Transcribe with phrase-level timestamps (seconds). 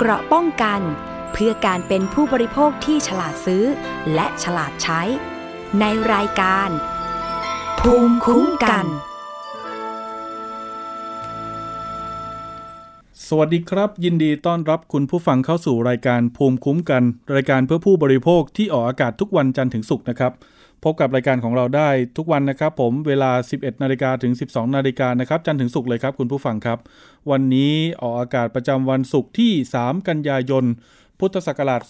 [0.00, 0.80] เกราะป้องกัน
[1.32, 3.64] เพื่อการเป็นผู้บริโภคที่ฉลาดซื้อ
[4.14, 5.00] และฉลาดใช้
[5.80, 6.68] ในรายการ
[7.80, 8.86] ภูมิคุ้มกัน
[13.26, 17.02] สวัสดีครับ ยินดีต้อนรับคุณผู้ฟังเข้าสู่รายการภูมิคุ้มกัน
[17.34, 20.32] รายการเพื่อผู้บริโภคที่ออกอากาศทุกวันจันทร์ถึงศุกร์นะครับ
[20.84, 26.78] พบกับรายการของเราได้ทุกวันนะครับ ผมเวลา 11นาฬิกาถึง 12นาฬิกานะครับจันทร์ถึงศุกร์เลยครับคุณผู้ฟังครับ
[27.30, 30.64] วันนี้ออกอากาศประจำวันศุกร์ที่ 3 กันยายน
[31.20, 31.80] พุทธศักราช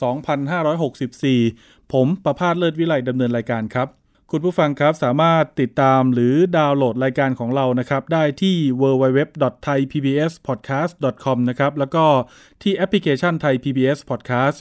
[1.12, 3.88] 2564 ผมประพาสเลิศวิไลดำเนินรายการครับ
[4.32, 12.04] คุณผู้ฟังครับสามารถติดตามหรือดาวน์โหลดรายการของเรานะครับ ได้ที่ www.thaipbspodcast.com นะครับแล้วก็
[12.62, 14.58] ที่แอปพลิเคชัน Thai PBS Podcast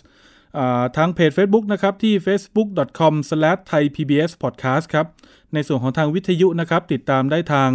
[0.98, 5.06] ทางเพจ Facebook นะครับที่ facebook.com/thaipbspodcast ครับ
[5.54, 7.70] ในส่วนของทางวิทยุนะครับติดตามได้ทาง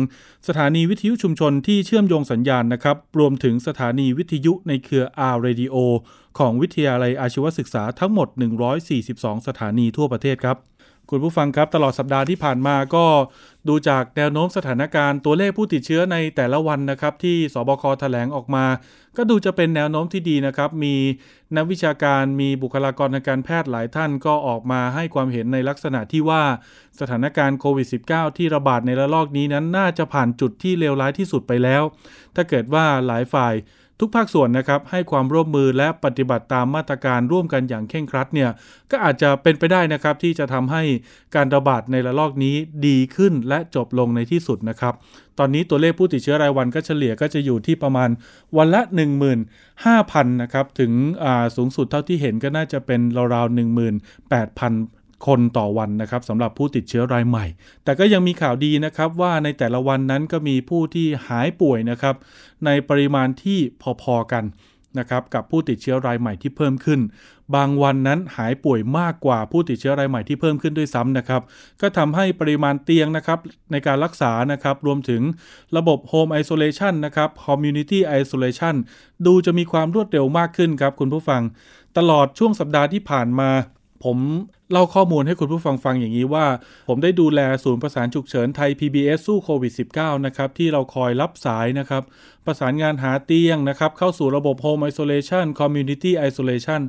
[0.48, 5.74] สถานีวิทยุชุมชนที่เชื่อมโยงสัญญาณนะครับรวมถึงสถานีวิทยุในเครือ R Radio
[6.38, 8.28] ของวิทยาลัยอาชีวศึกษาทั้งหมด
[8.88, 10.56] 142 สถานีทั่วประเทศครับ
[11.10, 13.04] คุณผู้ฟังครับตลอดสัปดาห์ที่ผ่านมาก็
[13.68, 18.64] ดูจากแนวโน้มสถานการณ์ตัวเลขผู้ติดเชื้อในแต่ละวันนะครับที่สบคแถลงออกมา
[19.16, 20.94] ก็ดูจะเป็นแนวโน้มที่ดีนะครับ มี
[21.56, 26.42] นักวิชาการมีบุคลากรทางการแพทย์หลายท่านก็ออกมาให้ความเห็นในลักษณะที่ว่า
[27.00, 31.82] สถานการณ์โควิด -19 ที่ระบาดในระลอกนี้นั้นน่าจะผ่านจุดที่เลวร้ายที่สุดไปแล้ว
[32.36, 33.54] ถ้าเกิดว่าหลายฝ่าย
[34.00, 38.50] ทุกภาคส่วนนะครับให้ความร่วมมือและปฏิบัติตามมาตรการร่วมกันอย่างเคร่งครัดเนี่ย
[38.90, 40.82] ก็อาจจะเป็นไปได้นะครับที่จะทำให้
[41.36, 42.54] การระบาดในระลอกนี้
[42.86, 44.94] ดีขึ้นและจบลงในที่สุดนะครับ
[45.38, 48.10] ตอนนี้ตัวเลขผู้ติดเชื้อรายวันก็เฉลี่ยก็จะอยู่ที่ประมาณ
[48.56, 48.80] วันละ
[49.62, 50.92] 15,000นะครับถึง
[51.56, 53.00] สูงสุดเท่าที่เห็นก็น่าจะเป็น
[53.34, 57.46] ราวๆ18,000 คนต่อวันนะครับสำหรับผู้ติดเชื้อรายใหม่
[57.84, 62.14] แต่ก็ยังมีข่าวดีนะครับว่าในแต่ละวันนั้นก็มีผู้ที่หายป่วยนะครับ
[62.64, 63.58] ในปริมาณที่
[64.02, 64.44] พอๆกัน
[64.98, 67.00] นะครับกับผู้ติดเชื้อรายใหม่ที่เพิ่มขึ้น
[67.54, 71.42] บางวันนั้นหายป่วยมากกว่าผู้ติดเชื้อรายใหม่ที่เพิ่มขึ้นด้วยซ้ำนะครับ
[71.80, 73.38] ก็ทำให้ปริมาณเตียงนะครับ
[73.72, 75.22] ในการรักษานะครับ รวมถึง
[75.76, 78.74] ระบบ Home Isolation นะครับ Community Isolation
[79.26, 81.42] ดูจะมีความรวดเร็วมากขึ้นครับคุณผู้ฟัง
[81.98, 83.50] ตลอดช่วงสัปดาห์ที่ผ่านมา
[84.04, 84.18] ผม
[84.72, 86.46] เล่าข้อมูลให้คุณผู้ฟังฟังอย่างนี้ว่า
[86.88, 92.02] ผมได้ดูแลศูนย์ประสานฉุกเฉินไทย PBS สู้โควิด -19 นะครับที่เราคอยรับสายนะครับ
[92.46, 96.80] ประสานงานหาเตียงนะครับ เข้าสู่ระบบ Home Isolation Community Isolation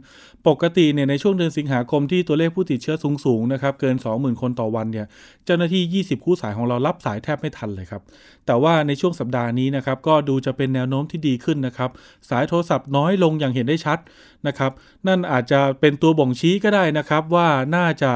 [0.48, 2.96] ปกติเนี่ยในช่วงเดือนสิงหาคมที่ตัวเลขผู้ติดเชื้อ
[3.26, 5.08] สูงๆนะครับเกิน 20,000 คนต่อวันเนี่ย
[5.46, 8.02] เจ้าหน้าที่ 20 คู่สายของเรารับสายแทบไม่ทันเลยครับ
[8.46, 11.90] แต่ว่าในช่วงสัปดาห์นี้นะครับก็ดูจะเป็นแนวโน้มที่ดีขึ้นนะครับ
[12.30, 14.00] สายโทรศัพท์น้อยลงอย่างเห็นได้ชัด
[14.48, 14.72] นะครับ
[15.08, 18.12] นั่นอาจจะเป็นตัวบ่งชี้ก็ได้นะครับว่าน่าจะ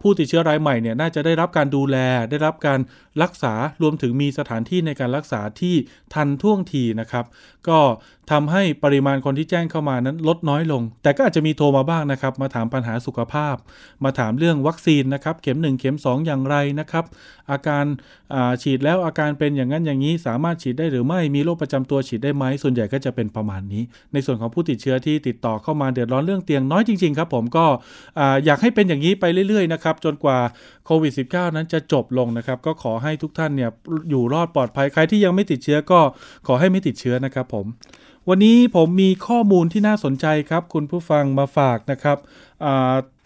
[0.00, 1.96] ผู้ติดเชื้อรายใหม่เนี่ยน่าจะได้รับการดูแล
[2.30, 2.80] ได้รับการ
[3.22, 5.74] รักษารวมถึงมีสถานที่ในการรักษาที่
[6.14, 7.24] ทันท่วงทีนะครับ
[7.68, 7.78] ก็
[8.32, 13.56] ทำให้ปริมาณคนที่แจ้งเข้ามานั้นลดน้อยลง แต่ก็อาจจะมีโทรมาบ้างนะครับ มาถามปัญหาสุขภาพ
[14.04, 17.04] มาถามเรื่องวัคซีนนะครับ เข็ม 1 เข็ม 2 อย่างไรนะครับ
[17.50, 17.84] อาการ
[18.62, 23.82] ฉีดแล้วอาการเป็นอย่างนั้นอย่างนี้ สามารถฉีดได้หรือไม่ มีโรคประจำตัวฉีดได้ไหม ส่วนใหญ่ก็จะเป็นประมาณนี้
[24.12, 27.66] ในส่วนของผู้ติดเชื้อที่ติดต่อเข้ามาเดือดร้อนเรื่องเตียงน้อยจริงๆครับผมก็
[28.44, 30.38] อยากให้เป็นอย่างนี้ไปเรื่อยๆนะครับจนกว่า
[30.86, 33.70] โควิด -19 นั้นจะจบลงนะครับก็ขอให้ทุกท่านเนี่ย
[34.10, 36.00] อยู่รอดปลอดภัยใครที่ยังไม่ติดเชื้อก็
[36.46, 37.66] ขอให้ไม่ติดเชื้อนะครับผม
[38.28, 42.18] วันนี้ผมมีข้อมูลที่น่าสนใจครับ คุณผู้ฟังมาฝากนะครับ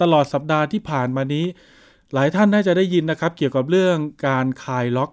[0.01, 1.47] ตลอดสัปดาห์ที่ผ่านมานี้
[2.15, 3.97] หลายท่านน่าจะได้ยินนะครับ เกี่ยวกับเรื่อง
[4.27, 5.11] การคลายล็อก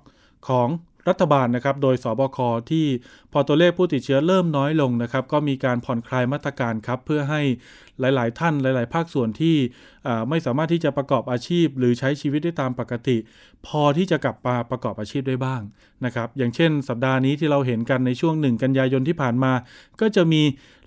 [0.47, 0.67] ของ
[1.09, 2.37] รัฐบาลนะครับโดยสบค
[2.71, 2.85] ที่
[3.31, 7.41] พอตัวเลขผู้ติดเชื้อเริ่มน้อยลงนะครับ ก็มีการผ่อนคลายมาตรการครับ เพื่อให้
[7.99, 9.55] หลาย ๆ ท่านหลาย ๆ ภาคส่วนที่
[10.29, 13.17] ไม่สามารถที่จะประกอบอาชีพ หรือใช้ชีวิตได้ตามปกติ
[13.67, 15.61] พอที่จะกลับมาประกอบอาชีพได้บ้าง
[16.05, 19.53] นะครับอย่างเช่น สัปดาห์นี้ที่เราเห็นกันในช่วงหนึ่งกันยายนที่ผ่านมา
[20.01, 20.41] ก็จะมี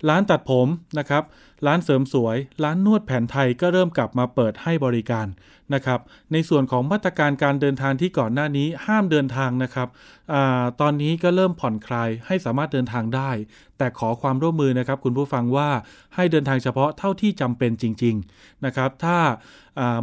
[0.09, 0.67] ร้านตัดผม
[0.99, 1.23] นะครับ
[1.67, 5.27] ร้านเสริมสวย ร้านนวดแผนไทยก็เริ่มกลับมาเปิดให้บริการ
[5.73, 5.99] นะครับ
[6.31, 9.87] ในส่วนของมาตรการการเดินทางที่ก่อนหน้านี้ห้ามเดินทางนะครับ
[10.33, 10.35] อ
[10.81, 13.31] ตอนนี้ก็เริ่มผ่อนคลายให้สามารถเดินทางได้
[13.79, 15.69] แต่ขอความร่วมมือนะครับคุณผู้ฟังว่า
[16.15, 19.17] ให้เดินทางเฉพาะเท่าที่จำเป็นจริง ๆนะครับ ถ้า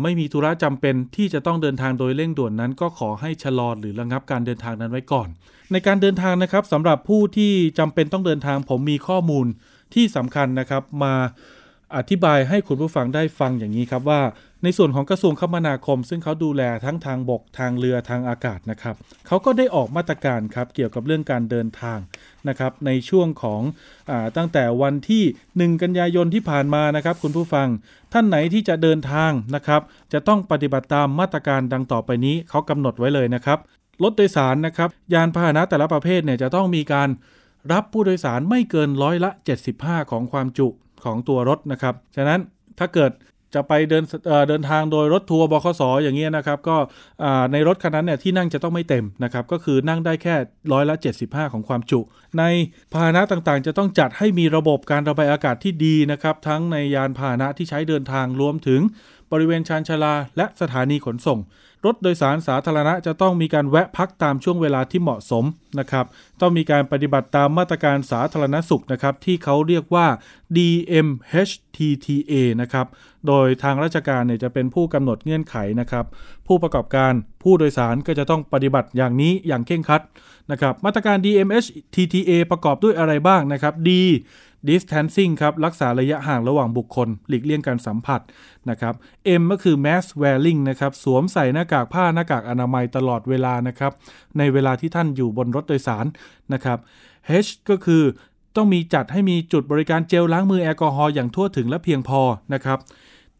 [0.03, 5.29] ไม่มีธุระจำเป็นที่จะต้องเดินทางโดยเร่งด่วนนั้น ก็ขอให้ชะลอหรือระงับการเดินทางนั้นไว้ก่อน
[5.73, 9.47] ในการเดินทางนะครับสำหรับผู้ที่จำเป็นต้องเดินทางผมมีข้อมูล
[9.95, 11.15] ที่สำคัญนะครับมา
[11.97, 14.21] อธิบายให้คุณผู้ฟังได้ฟังอย่างนี้ครับว่า
[14.63, 18.95] ในส่วนของกระทรวงคมนาคม ซึ่งเขาดูแลทั้งทางบกทางเรือทางอากาศนะครับ
[19.27, 21.99] เขาก็ได้ออกมาตรการครับเกี่ยวกับเรื่องการเดินทาง
[22.49, 23.61] นะครับในช่วงของ
[24.11, 25.25] อตั้งแต่วันที่
[25.57, 27.69] 1 กันยายนที่ผ่านมานะครับคุณผู้ฟัง
[28.13, 29.81] ท่านไหนที่จะเดินทางนะครับ
[30.13, 33.59] จะต้องปฏิบัติตามมาตรการดังต่อไปนี้เขากำหนดไว้เลยนะครับ
[34.03, 37.09] รถโดยสารนะครับยานพาหนะแต่ละประเภทเนี่ยจะต้องมีการ
[37.73, 39.31] รับผู้โดยสารไม่เกินร้อยละ
[39.71, 40.69] 75 ของความจุ
[41.05, 42.41] ของตัวรถนะครับ ฉะนั้น
[42.79, 43.13] ถ้าเกิด
[43.55, 44.05] จะไปเดิน
[44.49, 46.77] เดินทางโดยรถทัวร์บคสอย่างเงี้ยนะครับ ก็
[47.53, 50.35] ในรถคันนั้นเนี่ยที่นั่งจะต้องไม่เต็มนะครับ ก็คือนั่งได้แค่
[50.73, 50.95] ร้อยละ
[51.25, 52.01] 75 ของความจุ
[52.39, 52.43] ใน
[52.93, 58.81] พาหนะต่างๆ จะต้องจัดให้มีระบบการระบายอากาศที่ดีนะครับ ทั้งในยานพาหนะที่ใช้เดินทางรวมถึง
[59.33, 61.39] บริเวณชานชาลา และสถานีขนส่ง
[61.87, 65.45] รถโดยสารสาธารณะจะต้องมีการแวะพักตามช่วงเวลาที่เหมาะสม
[65.79, 66.05] นะครับ
[66.41, 70.07] ต้องมีการปฏิบัติตามมาตรการสาธารณสุขนะครับ ที่เขาเรียกว่า
[70.57, 72.87] DMHTTA นะครับ
[73.27, 76.05] โดยทางราชการเนี่ยจะเป็นผู้กำหนดเงื่อนไขนะครับ
[76.47, 77.13] ผู้ประกอบการ
[77.43, 80.03] ผู้โดยสารก็จะต้องปฏิบัติอย่างนี้อย่างเข่งครัด
[80.51, 83.91] นะครับ มาตรการ DMHTTA ประกอบด้วยอะไรบ้างนะครับ D
[84.69, 88.21] distancing ครับรักษาระยะห่างระหว่างบุคคล หลีกเลี่ยงการสัมผัส
[88.71, 88.95] นะครับ
[89.41, 93.93] M ก็คือ mask wearing นะครับสวมใส่หน้ากากผ้าหน้ากากอนามัยตลอดเวลานะครับ
[94.39, 96.07] ในเวลาที่ท่านอยู่บนรถโดยสาร
[96.53, 96.79] นะครับ
[97.47, 98.03] H ก็คือ
[98.57, 102.21] ต้องมีจัดให้มีจุดบริการเจลล้างมือแอลกอฮอล์อย่างทั่วถึงและเพียงพอ
[102.55, 102.81] นะครับ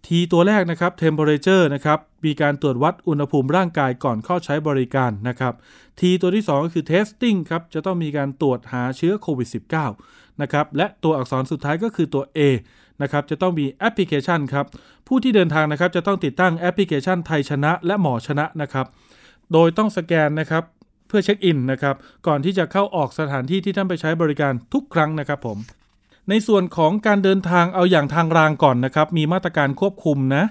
[0.07, 5.55] ทีตัวแรกนะครับ temperature นะครับมีการตรวจวัดอุณหภูมิร่างกายก่อนเข้าใช้บริการนะครับ
[6.01, 12.41] ทีตัวที่ 2 ก็คือ testing ครับจะต้องมีการตรวจหาเชื้อโควิด -19 นะครับและตัวอักษรสุดท้ายก็คือตัว A
[13.03, 14.67] นะครับจะต้องมีแอปพลิเคชันครับ
[15.07, 18.87] ผู้ที่เดินทางนะครับจะต้องติดตั้งแอปพลิเคชันไทยชนะ และหมอชนะนะครับ
[19.53, 20.63] โดยต้องสแกนนะครับ
[21.09, 21.95] เพื่อเช็คอินนะครับ
[22.27, 25.59] ก่อนที่จะเข้าออกสถานที่ที่ท่านไปใช้บริการทุกครั้งนะครับผม
[26.29, 30.45] ในส่วนของการเดินทางเอาอย่างทางรางก่อนนะครับมีมาตรการควบคุมนะ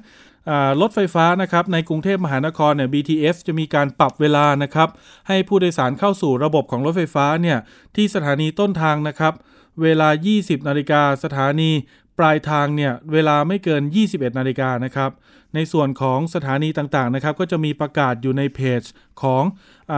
[0.82, 4.90] รถไฟฟ้านะครับในกรุงเทพมหานครเนี่ย BTS จะมีการปรับเวลานะครับ
[5.28, 7.58] ให้ผู้โดยสารเข้าสู่ระบบของรถไฟฟ้าเนี่ย
[7.96, 9.34] ที่สถานีต้นทางนะครับ
[9.82, 11.72] เวลา 20 นาฬิกาสถานี
[12.18, 15.12] ปลายทางเนี่ยเวลาไม่เกิน 21 นาฬิกานะครับ
[15.56, 18.82] ในส่วนของสถานีต่างๆนะครับ ก็จะมีประกาศอยู่ในเพจ
[19.22, 19.44] ของ
[19.94, 19.96] อ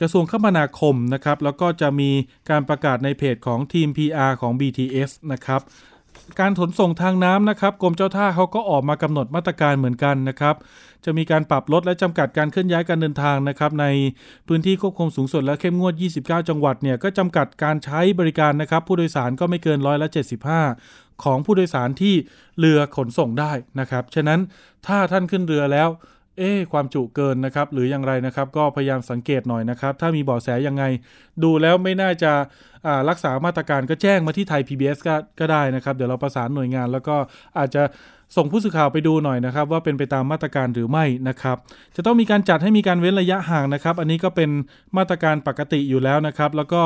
[0.00, 2.10] กระทรวงคมนาคมนะครับ แล้วก็จะมี
[2.50, 5.60] การประกาศในเพจของทีม PR ของ BTS นะครับ
[6.40, 10.54] การขนส่งทางน้ำนะครับกรมเจ้าท่าเขาก็ออกมากำหนดมาตรการเหมือนกันนะครับ
[11.04, 13.86] จะมีการปรับลดและจำกัดการเคลื่อนย้ายการเดินทางนะครับ ใน
[14.48, 20.08] พื้นที่ควบคุมสูงสุดและเข้มงวด 29 จังหวัดเนี่ยก็จำกัดการใช้บริการนะครับ ผู้โดยสารก็ไม่เกินร้อยละ
[20.64, 22.14] 75 ของผู้โดยสารที่
[22.58, 24.40] เรือขนส่งได้นะครับฉะนั้น
[24.86, 25.88] ถ้าท่านขึ้นเรือแล้ว
[26.38, 30.84] เอ๊ความจุเกินนะครับ หรืออย่างไรนะครับ ก็พยายามสังเกตหน่อยนะครับ ถ้ามีเบาะแสยังไง
[31.42, 32.32] ดูแล้วไม่น่าจะ
[33.08, 37.16] รักษามาตรการก็แจ้งมาที่ไทย PBS ก็ก็ได้นะครับ เดี๋ยวเราประสานหน่วยงาน แล้วก็
[37.58, 37.82] อาจจะ
[38.36, 41.56] ส่งผู้สื่อข่าวไปดูหน่อยนะครับ ว่าเป็นไปตามมาตรการหรือไม่นะครับ
[41.96, 44.50] จะต้องมีการจัดให้มีการเว้นระยะห่างนะครับ อันนี้ก็เป็น
[44.96, 46.82] มาตรการปกติอยู่แล้วนะครับ แล้วก็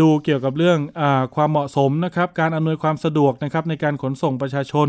[0.00, 1.02] ดูเกี่ยวกับเรื่องอ
[1.34, 4.88] ความเหมาะสมนะครับ การอำนวยความสะดวกนะครับในการขนส่งประชาชน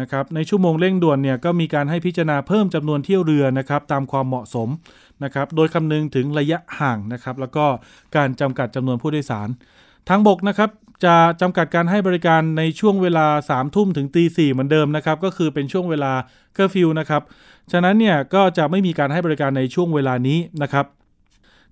[0.00, 4.68] นะครับ ในชั่วโมงเร่งด่วนเนี่ยก็มีการให้พิจารณาเพิ่มจำนวนเที่ยวเรือนะครับ ตามความเหมาะสม
[5.24, 7.64] นะครับ โดยคำนึงถึงระยะห่างนะครับ แล้วก็
[8.16, 9.48] การจำกัดจำนวนผู้โดยสาร
[10.08, 10.70] ทางบกนะครับ
[11.04, 16.12] จะจำกัดการให้บริการในช่วงเวลา3ามทุ่มถึงตีสี่เหมือนเดิมนะครับ ก็คือเป็นช่วงเวลา
[16.54, 17.22] เคอร์ฟิวนะครับ
[17.72, 20.86] ฉะนั้นเนี่ยก็จะไม่มีการให้บริการในช่วงเวลานี้นะครับ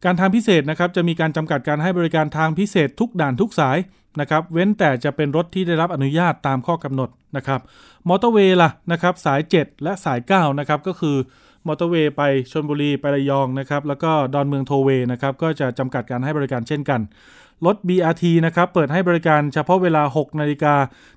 [0.04, 3.78] การทางพิเศษนะครับจะมีการจำกัดการให้บริการทางพิเศษทุกด่านทุกสาย
[4.20, 7.60] นะครับ เว้นแต่จะเป็นรถที่ได้รับอนุญาตตามข้อกำหนดนะครับ
[8.08, 11.16] มอเตอร์เวย์ล่ะนะครับสาย 7 และสาย9นะครับก็คือ
[11.66, 12.22] มอเตอร์เวย์ไป
[12.52, 17.00] ชนบุรีไประยองนะครับแล้วก็ดอนเมืองโทลล์เวย์นะครับก็จะจำกัดการให้บริการเช่นกัน
[17.66, 20.74] รถ BRT นะครับ เปิดให้บริการเฉพาะเวลา 6 นาฬิกา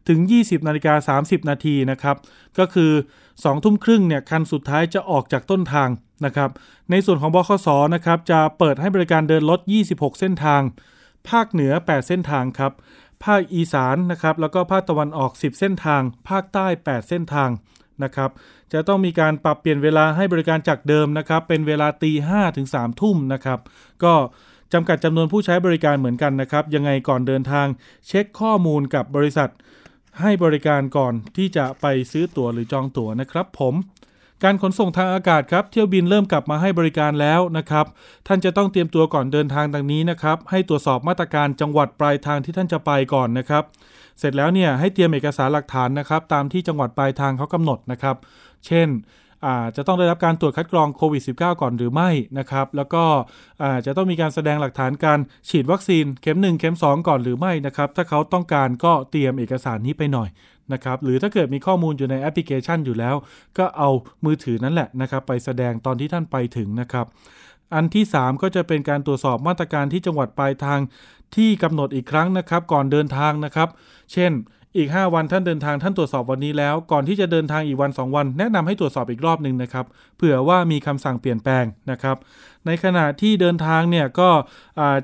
[0.08, 2.16] ถึง 20 นาฬิกา 30 นาทีนะครับ
[2.60, 2.92] ก็คือ
[3.28, 5.90] 2 ทุ่มครึ่งเนี่ย คันสุดท้ายจะออกจากต้นทาง
[6.26, 6.50] นะครับ
[6.92, 10.62] ในส่วนของบขสนะครับ จะเปิดให้บริการเดินรถ 26 เส้นทาง
[11.30, 12.74] ภาคเหนือ 8 เส้นทางครับ
[13.26, 17.50] ภาคอีสานนะครับ แล้วก็ภาคตะวันออก 10 เส้นทาง ภาคใต้ 8 เส้นทาง
[18.04, 18.30] นะครับ
[18.74, 23.60] จะต้องมีการปรับเปลี่ยนเวลาให้บริการจากเดิมนะครับ เป็นเวลาตีห้ถึง3ทุ่มนะครับ
[24.04, 24.14] ก็
[24.74, 27.68] จำกัดจำนวนผู้ใช้บริการเหมือนกันนะครับ ยังไงก่อนเดินทาง
[28.08, 29.50] เช็คข้อมูลกับบริษัท
[30.22, 33.76] ให้บริการก่อนที่จะไปซื้อตั๋วหรือจองตั๋วนะครับผม
[34.44, 37.86] การขนส่งทางอากาศครับ เที่ยวบินเริ่มกลับมาให้บริการแล้วนะครับ
[38.28, 43.64] ท่านจะต้องเตรียมตัวก่อนเดินทางดังนี้นะครับ ให้ตรวจสอบมาตรการจังหวัดปลายทางที่ท่านจะไปก่อนนะครับ
[44.20, 48.16] เสร็จแล้วเนี่ยให้เตรียมเอกสารหลักฐานนะครับ ตามที่จังหวัดปลายทางเขากำหนดนะครับ
[48.66, 48.88] เช่น
[49.76, 53.04] จะต้องได้รับการตรวจคัดกรองโควิด -19 ก่อนหรือไม่นะครับ แล้วก็
[53.86, 60.30] จะต้องมีการแสดงหลักฐานการฉีดวัคซีนเข็ม 1 เข็ม 2 ก่อนหรือไม่นะครับ ถ้าเขาต้องการก็เตรียมเอกสารนี้ไปหน่อย
[60.74, 63.16] นะครับหรือถ้าเกิดมีข้อมูลอยู่ในแอปพลิเคชันอยู่แล้ว
[63.58, 63.90] ก็เอา
[64.26, 67.06] มือถือนั่นแหละนะครับ ไปแสดงตอนที่ท่านไปถึงนะครับ
[67.74, 70.80] อันที่ 3 ก็จะเป็นการตรวจสอบมาตรการที่จังหวัดปลายทาง
[71.36, 73.70] ที่กำหนดอีกครั้งนะครับ ก่อนเดินทางนะครับ
[74.14, 74.32] เช่น
[74.78, 79.86] อีก 5 วันท่านเดินทางท่านตรวจสอบวันนี้แล้ว ก่อนที่จะเดินทางอีกวัน 2 วัน แนะนำให้ตรวจสอบอีกรอบหนึ่งนะครับ
[80.18, 82.18] เผื่อว่ามีคำสั่งเปลี่ยนแปลงนะครับ
[82.66, 84.30] ในขณะที่เดินทางเนี่ยก็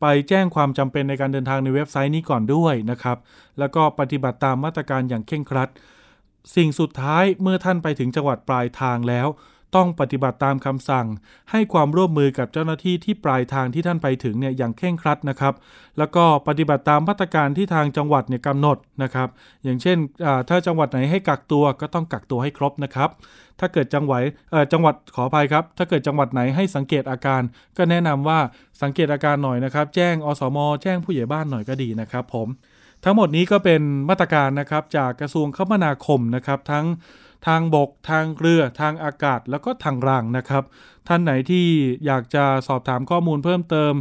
[0.00, 3.18] ไปแจ้งความจำเป็นในการเดินทางในเว็บไซต์นี้ก่อนด้วยนะครับ
[3.58, 5.68] แล้วก็ปฏิบัติตามมาตรการอย่างเคร่งครัด
[6.56, 9.28] สิ่งสุดท้ายเมื่อท่านไปถึงจังหวัดปลายทางแล้ว
[9.76, 11.06] ต้องปฏิบัติตามคำสั่ง
[11.50, 15.54] ให้ความร่วมมือกับเจ้าหน้าที่ที่ปลายทางที่ท่านไปถึงเนี่ยอย่างเคร่งครัดนะครับ
[15.98, 19.28] แล้วก็ปฏิบัติตามมาตรการที่ทางจังหวัดเนี่ยกำหนดนะครับ
[19.64, 19.96] อย่างเช่น
[20.48, 23.10] ถ้าจังหวัดไหนให้กักตัวก็ต้องกักตัวให้ครบนะครับ
[23.60, 24.20] ถ้าเกิดจังหวัด
[24.72, 27.42] จังหวัดขออภัยครับ ถ้าเกิดจังหวัดไหนให้สังเกตอาการ
[27.76, 28.38] ก็แนะนำว่า
[28.82, 32.48] สังเกตอาการหน่อยนะครับ แจ้งอสม แจ้งผู้ใหญ่บ้านหน่อยก็ดีนะครับ ผม
[33.04, 36.86] ทั้งหมดนี้ก็เป็นมาตรการนะครับจากกระทรวงคมนาคมนะครับ ทั้ง
[37.46, 40.64] ทางบก ทางเรือ ทางอากาศ แล้วก็ทางรางนะครับ
[41.08, 41.66] ท่านไหนที่
[42.06, 43.94] อยากจะสอบถามข้อมูลเพิ่มเติม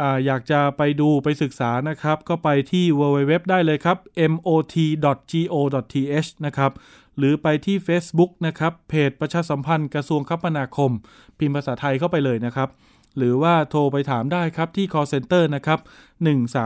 [0.00, 3.96] ออยากจะไปดูไปศึกษานะครับ ก็ไปที่ www ได้เลยครับ
[4.32, 6.72] mot.go.th นะครับ
[7.18, 10.90] หรือไปที่ Facebook นะครับ เพจประชาสัมพันธ์กระทรวงคมนาคม
[11.38, 12.68] พิมพ์ภาษาไทยเข้าไปเลยนะครับ
[13.16, 15.78] หรือว่าโทรไปถามได้ครับที่ call center นะครับ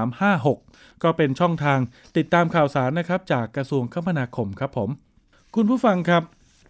[0.08, 1.78] 1356 ก็เป็นช่องทาง
[2.16, 4.90] ติดตามข่าวสารนะครับ จากกระทรวงคมนาคมครับผม
[5.56, 6.22] คุณผู้ฟังครับ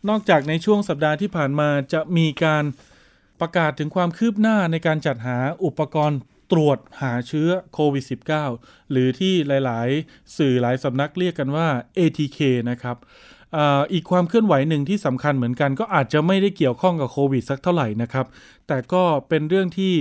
[0.09, 2.65] นอกจากในช่วงสัปดาห์ที่ผ่านมาจะมีการ
[3.41, 6.19] ประกาศถึงความคืบหน้าในการจัดหาอุปกรณ์
[6.53, 8.05] ตรวจหาเชื้อโควิด
[8.49, 12.39] -19 หรือที่หลาย ๆ สื่อหลายสำนักเรียกกันว่า ATK
[12.71, 12.97] นะครับ
[13.93, 18.27] อีกความเคลื่อนไหวหนึ่งที่สำคัญเหมือนกัน ก็อาจจะไม่ได้เกี่ยวข้องกับโควิดสักเท่าไหร่นะครับ
[18.67, 19.95] แต่ก็เป็นเรื่องที่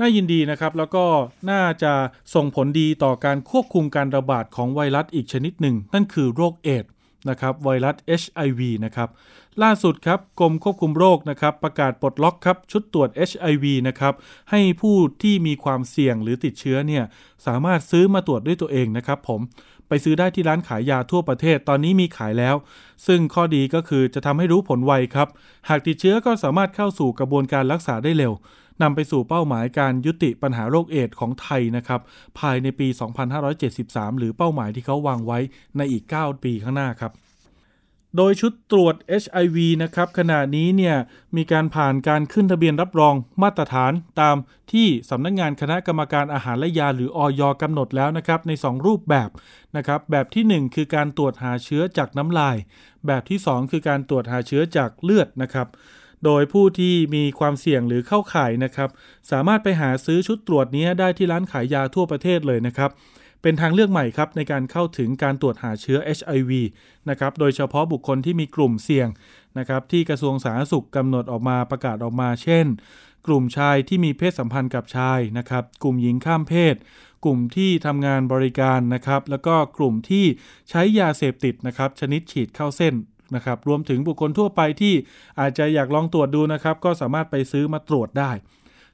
[0.00, 1.04] น่ายินดีนะครับ แล้วก็
[1.50, 1.92] น่าจะ
[2.34, 6.84] ส่งผลดีต่อการควบคุมการระบาดของไวรัสอีกชนิดหนึ่ง นั่นคือโรคเอด
[7.28, 9.08] นะครับไวรัส HIV นะครับ
[9.62, 14.14] ล่าสุดครับกรมควบคุมโรคนะครับประกาศปลดล็อกครับชุดตรวจ HIV นะครับ
[14.50, 17.04] ให้ผู้ที่มีความเสี่ยงหรือติดเชื้อเนี่ย
[17.46, 19.40] สามารถซื้อมาตรวจด้วยตัวเองนะครับผม
[19.88, 22.56] ไปซื้อได้ที่ร้านขายยาทั่วประเทศตอนนี้มีขายแล้ว
[23.06, 25.28] ซึ่งข้อดีก็คือจะทำให้รู้ผลไวครับ
[25.68, 28.32] หากติดเชื้อก็สามารถเข้าสู่กระบวนการรักษาได้เร็ว
[28.82, 32.00] นำไปสู่เป้าหมายการยุติปัญหาโรคเอดของไทยนะครับ
[32.38, 32.88] ภายในปี
[33.52, 35.38] 2573 หรือเป้าหมายที่เขาวางไว้
[35.76, 37.12] ในอีก 9 ปีข้างหน้าครับ
[38.18, 40.96] โดยชุดตรวจ HIV นะครับขณะนี้เนี่ย
[41.36, 44.36] มีการผ่านการขึ้นทะเบียนรับรองมาตรฐานตาม
[44.72, 49.30] ที่สำนักงงานคณะกรรมการอาหารและยาหรืออยกำหนดแล้วนะครับใน 2 รูปแบบ
[49.76, 52.56] นะครับแบบที่ 1 คือการตรวจหาเชื้อจากน้ำลาย
[53.06, 55.68] แบบที่ 2 คือการตรวจหาเชื้อจากเลือดนะครับ
[56.24, 58.90] โดยผู้ที่มีความเสี่ยงหรือเข้าข่ายนะครับ
[59.30, 62.90] สามารถไปหาซื้อชุดตรวจนี้ได้ที่ร้านขายยาทั่วประเทศเลยนะครับ
[63.42, 66.52] เป็นทางเลือกใหม่ครับในการเข้าถึงการตรวจหาเชื้อ HIV
[67.10, 69.08] นะครับ โดยเฉพาะบุคคลที่มีกลุ่มเสี่ยง
[69.58, 72.66] นะครับ ที่กระทรวงสาธารณสุขกำหนดออกมาประกาศออกมา เช่น
[73.26, 76.76] กลุ่มชายที่มีเพศสัมพันธ์กับชายนะครับ กลุ่มหญิงข้ามเพศ
[77.24, 80.24] กลุ่มที่ทำงานบริการนะครับ แล้วก็กลุ่มที่
[80.70, 82.94] ใช้ยาเสพติดนะครับ ชนิดฉีดเข้าเส้น
[83.34, 84.94] นะครับรวมถึงบุคคลทั่วไปที่
[85.40, 88.30] อาจจะอยากลองตรวจดูนะครับ ก็สามารถไปซื้อมาตรวจได้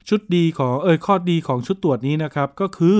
[0.09, 2.97] ชุดดีของเออข้อดีของชุดตรวจนี้นะครับ ก็คือ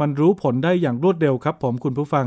[0.00, 2.26] มันรู้ผลได้อย่างรวดเร็วครับ ผมคุณผู้ฟัง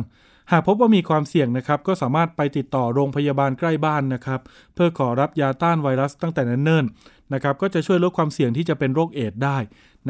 [0.52, 4.40] หากพบว่ามีความเสี่ยงนะครับ ก็สามารถไปติดต่อโรงพยาบาลใกล้บ้านนะครับ
[4.74, 6.86] เพื่อขอรับยาต้านไวรัสตั้งแต่นเนิ่น
[7.34, 9.58] นะครับ ก็จะช่วยลดความเสี่ยงที่จะเป็นโรคเอดได้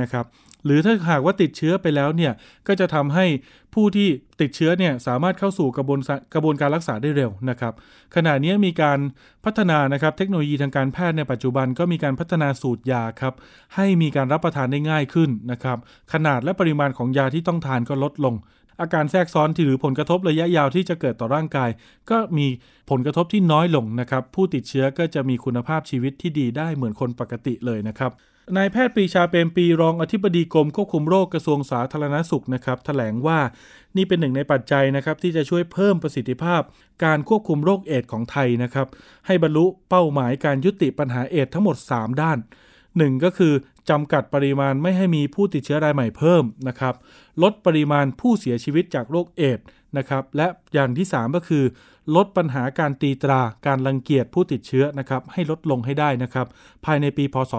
[0.01, 0.25] นะครับ
[0.65, 2.33] หรือถ้าหากว่าติดเชื้อไปแล้วเนี่ย
[2.67, 3.25] ก็จะทำให้
[3.73, 4.07] ผู้ที่
[4.41, 5.99] ติดเชื้อเนี่ยสามารถเข้าสู่กระบวน
[6.33, 7.73] กระบวนการรักษาได้เร็วนะครับ
[8.15, 8.99] ขณะนี้มีการ
[9.45, 13.33] พัฒนานะครับ เทคโนโลยีทางการแพทย์ในปัจจุบันก็มีการพัฒนาสูตรยาครับ
[13.75, 15.77] ให้มีการรับประทานได้ง่ายขึ้นนะครับ
[16.13, 18.35] ขนาดและปริมาณของยาที่ต้องทานก็ลดลง
[18.81, 21.69] อาการแทรกซ้อนที่หรือผลกระทบระยะยาวที่จะเกิดต่อร่างกาย
[22.09, 22.47] ก็มี
[22.89, 28.11] ผลกระทบที่น้อยลงนะครับ ผู้ติดเชื้อก็จะมีคุณภาพชีวิตที่ดีได้เหมือนคนปกติเลยนะครับ
[28.57, 33.39] นายแพทย์ปรีชาเปรมปีรองอธิบดีกรมควบคุมโรคกระทรวงสาธารณสุขนะครับถแถลงว่า
[33.97, 36.61] นี่เป็นหนึ่งในปัจจัยนะครับที่จะช่วยเพิ่มประสิทธิภาพ
[37.03, 38.87] การควบคุมโรคเอดของไทยนะครับ
[39.25, 42.37] ให้บรรลุเป้าหมายการยุติปัญหาเอดทั้งหมด 3 ด้าน
[42.81, 43.53] 1 ก็คือ
[43.89, 46.95] จำกัดปริมาณไม่ให้มีผู้ติดเชื้อรายใหม่เพิ่มนะครับ
[47.43, 49.59] ลดปริมาณผู้เสียชีวิตจากโรคเอด
[49.97, 51.63] นะครับ และอย่างที่ 3 ก็คือ
[52.15, 56.47] ลดปัญหาการตีตรา การรังเกียจผู้ติดเชื้อนะครับ ให้ลดลงให้ได้นะครับ
[56.85, 57.53] ภายในปีพศ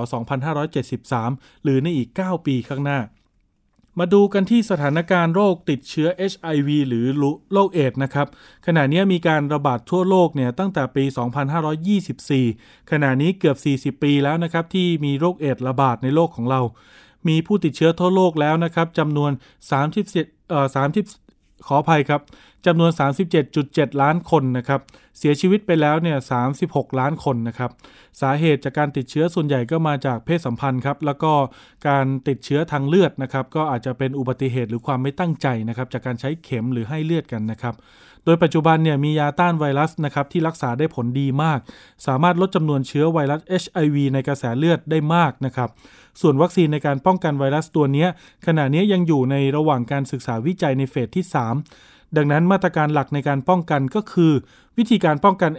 [0.78, 2.98] 2573 หรือในอีก 9 ปีข้างหน้า
[3.98, 7.06] มาดูกันที่สถานการณ์โรคติดเชื้อ HIV หรือ
[7.52, 8.26] โรคเอดนะครับ
[8.66, 11.04] ขณะนี้มีการระบาดทั่วโลกเนี่ยตั้งแต่ปี
[12.16, 16.60] 2524 ขณะนี้เกือบ 40 ปีแล้วนะครับที่มีโรคเอดระบาดในโลกของเรา
[17.28, 19.30] มีผู้ติดเชื้อทั่วโลกแล้วนะครับจำนวน
[19.94, 20.12] 37
[20.50, 20.66] เอ่อ
[21.04, 21.27] 30
[21.66, 22.20] ขออภัยครับ
[22.66, 22.90] จำนวน
[23.46, 24.80] 37.7 ล้านคนนะครับ
[25.18, 26.18] เสียชีวิตไปแล้วเนี่ย
[26.58, 27.70] 36 ล้านคนนะครับ
[28.20, 31.32] สาเหตุจากการติดเชื้อส่วนใหญ่ก็มาจากเพศสัมพันธ์ครับแล้วก็
[31.88, 37.74] การติดเชื้อทางเลือดนะครับก็อาจจะเป็นอุบัติเหตุหรือความไม่ตั้งใจนะครับจากการใช้เข็มหรือให้เลือดกันนะครับ
[38.24, 41.58] โดยปัจจุบันเนี่ยมียาต้านไวรัสนะครับที่รักษาได้ผลดีมาก
[42.06, 45.68] สามารถลดจำนวนเชื้อไวรัส HIV ในกระแสเลือดได้มากนะครับ
[46.20, 48.06] ส่วนวัคซีนในการป้องกันไวรัสตัวนี้
[48.46, 51.24] ขณะนี้ยังอยู่ในระหว่างการศึกษาวิจัยในเฟสที่
[51.70, 54.32] 3 ดังนั้นมาตรการหลักในการป้องกันก็คือ
[54.78, 55.52] วิธีการป้องกัน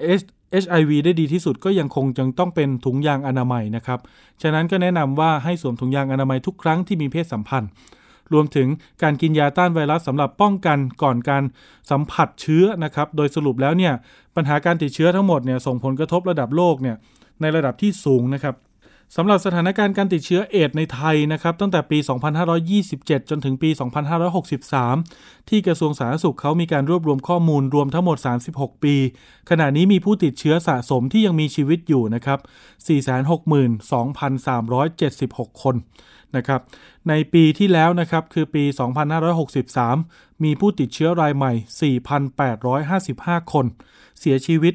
[0.63, 3.99] HIV ได้ดีที่สุดก็ยังคงจึงต้องเป็นถุงยางอนามัยนะครับ
[4.41, 7.69] ฉะนั้นก็แนะนำว่าให้สวมถุงยางอนามัยทุกครั้งที่มีเพศสัมพันธ์
[8.33, 8.67] รวมถึง
[9.03, 11.43] การกินยาต้านไวรัสสำหรับป้องกันก่อนการ
[11.91, 13.93] สัมผัสเชื้อนะครับ โดยสรุปแล้วเนี่ย
[14.35, 16.95] ปัญหาการติดเชื้อทั้งหมดเนี่ยส่งผลกระทบระดับโลกเนี่ย
[17.41, 18.55] ในระดับที่สูงนะครับ
[19.15, 21.97] สำหรับสถานการณ์การติดเชื้อเอดในไทยนะครับตั้งแต่ปี
[22.63, 23.69] 2527 จนถึงปี
[24.59, 28.17] 2563 ที่กระทรวงสาธารณสุขเขามีการรวบรวมข้อมูลรวมทั้งหมด
[28.51, 28.95] 36 ปี
[29.49, 32.39] ขณะนี้มีผู้ติดเชื้อสะสมที่ยังมีชีวิตอยู่นะครับ
[35.55, 35.75] 462,376 คน
[36.35, 36.61] นะครับ
[37.09, 38.63] ในปีที่แล้วนะครับคือปี
[39.73, 41.53] 2563 มีผู้ติดเชื้อรายใหม่
[42.71, 43.65] 4,855 คน
[44.19, 44.73] เสียชีวิต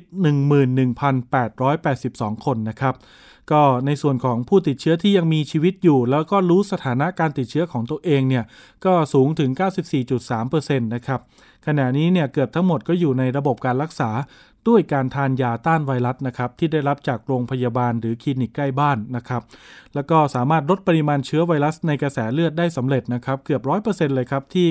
[2.42, 2.94] 11,882 คนนะครับ
[3.52, 8.44] ก็ในส่วนของผู้ติดเชื้อที่ยังมีชีวิตอยู่ แล้วก็รู้สถานะการติดเชื้อของตัวเองเนี่ย
[8.84, 9.50] ก็สูงถึง
[10.18, 11.20] 94.3%นะครับ
[11.66, 14.10] ขณะนี้เนี่ยเกือบทั้งหมดก็อยู่ในระบบการรักษา
[14.68, 19.42] ด้วยการทานยาต้านไวรัสนะครับที่ได้รับจากโรงพยาบาลหรือคลินิกใกล้บ้านนะครับ
[19.94, 24.66] แล้วก็สามารถลดปริมาณเชื้อไวรัสในกระแสเลือดได้สำเร็จนะครับเกือบ 100%เลยครับที่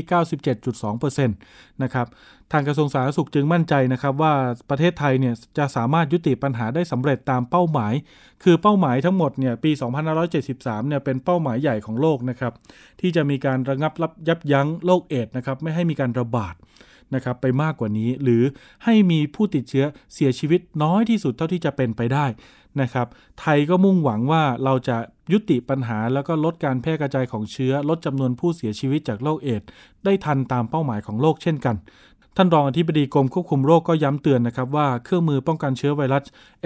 [0.69, 2.07] 97.2%นะครับ
[2.51, 4.33] ทางกระทรวงสาธารณสุขจึงมั่นใจนะครับว่า
[4.69, 7.93] ประเทศไทยเนี่ยจะสามารถยุติปัญหาได้สำเร็จตามเป้าหมาย
[8.43, 9.71] คือเป้าหมายทั้งหมดเนี่ยปี
[10.29, 12.53] 2573 เนี่ยเป็นเป้าหมายใหญ่ของโลกนะครับ
[13.01, 13.93] ที่จะมีการระงับ
[14.27, 16.55] ยับยั้งโรคเอดนะครับไม่ให้มีการระบาด
[17.15, 18.43] นะครับไปมากกว่านี้ หรือ
[18.83, 22.25] ให้มีผู้ติดเชื้อเสียชีวิตน้อยที่สุดเท่าที่จะเป็นไปได้
[22.81, 23.07] นะครับ
[23.39, 24.97] ไทยก็มุ่งหวังว่าเราจะ
[25.31, 29.61] ยุติปัญหาแล้วก็ลดการแพร่กระจายของเชื้อ ลดจำนวนผู้เสียชีวิตจากโรคเอด
[30.05, 31.75] ได้ทันตามเป้าหมายของโลกเช่นกัน
[32.37, 36.23] ท่านรองอธิบดีกรมควบคุมโรคก็ย้ำเตือนนะครับว่าเครื่องมือป้องกันเชื้อไวรัส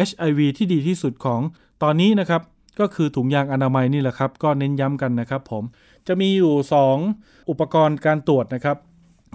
[0.10, 1.42] HIV ที่ดีที่สุดของ
[1.84, 2.42] ตอนนี้นะครับ
[2.80, 5.64] ก็คือถุงยางอนามัยนี่แหละครับ ก็เน้นย้ำกันนะครับผม
[6.08, 6.54] จะมีอยู่
[7.02, 8.78] 2 อุปกรณ์การตรวจนะครับ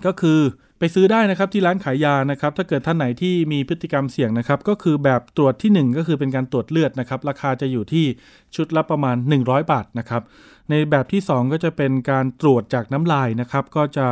[0.07, 0.41] ก็คือ
[0.83, 8.05] ไปซื้อได้นะครับที่ร้านขายยานะครับถ้าเกิดท่านไหนที่มีพฤติกรรมเสี่ยงนะครับก็คือแบบตรวจที่ 1 ก็คือเป็นการตรวจเลือดนะครับราคาจะอยู่ที่
[8.57, 10.23] ชุดละประมาณ 100 บาทนะครับ
[10.71, 14.07] ในแบบที่ 2 ก็จะเป็นการตรวจจากน้ำลายนะครับก็จะ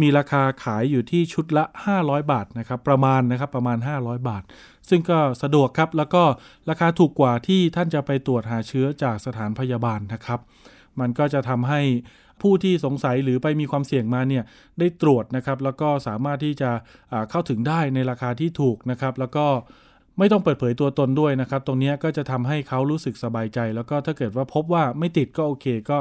[0.00, 1.64] มีราคาขายอยู่ที่ชุดละ
[1.98, 4.42] 500 บาทนะครับประมาณนะครับประมาณ 500 บาท
[4.88, 6.22] ซึ่งก็สะดวกครับแล้วก็
[6.70, 10.40] ราคาถูกกว่าที่ท่านจะไปตรวจหาเชื้อจากสถานพยาบาลนะครับ
[11.00, 11.80] มันก็จะทำให้
[12.42, 14.44] ผู้ที่สงสัยหรือไปมีความเสี่ยงมาเนี่ย
[14.78, 16.70] ได้ตรวจนะครับแล้วก็สามารถที่จะ
[17.30, 19.46] เข้าถึงได้ในราคาที่ถูกนะครับ แล้วก็
[20.18, 25.98] ไม่ต้องเปิดเผยตัวตนด้วยนะครับ ตรงนี้ก็จะทำให้เขารู้สึกสบายใจ แล้วก็ถ้าเกิดว่าพบว่าไม่ติดก็โอเค ก็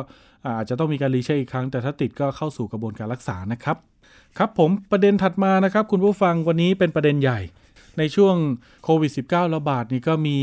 [0.58, 3.77] อาจจะต้องมีการรีเช็คอีกครั้ง แต่ถ้าติดก็เข้าสู่กระบวนการรักษานะครับ
[4.38, 7.39] ครับผมประเด็นถัดมานะครับ คุณผู้ฟังวันนี้เป็นประเด็นใหญ่
[7.97, 8.36] ในช่วง
[8.84, 10.39] โควิด -19 ระบาดนี่ก็มี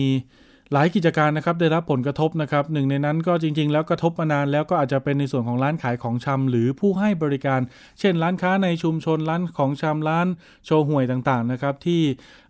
[0.72, 7.61] หลายกิจการนะครับได้รับผลกระทบนะครับหนึ่งในนั้นก็จริง ๆ แล้วกระทบมานานแล้วก็อาจจะเป็นในส่วนของร้านขายของชำหรือผู้ให้บริการ
[8.00, 10.26] เช่น ร้านค้าในชุมชนร้านของชำร้าน
[10.66, 12.02] โชว์หวยต่างๆนะครับที่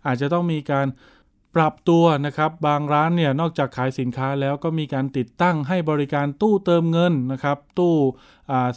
[0.05, 0.87] อาจจะต้องมีการ
[1.55, 7.95] ปรับตัวนะครับบางร้านเนี่ยนอกจากขายสินค้าแล้วก็มีการติดตั้งให้บริการตู้เติมเงินนะครับตู้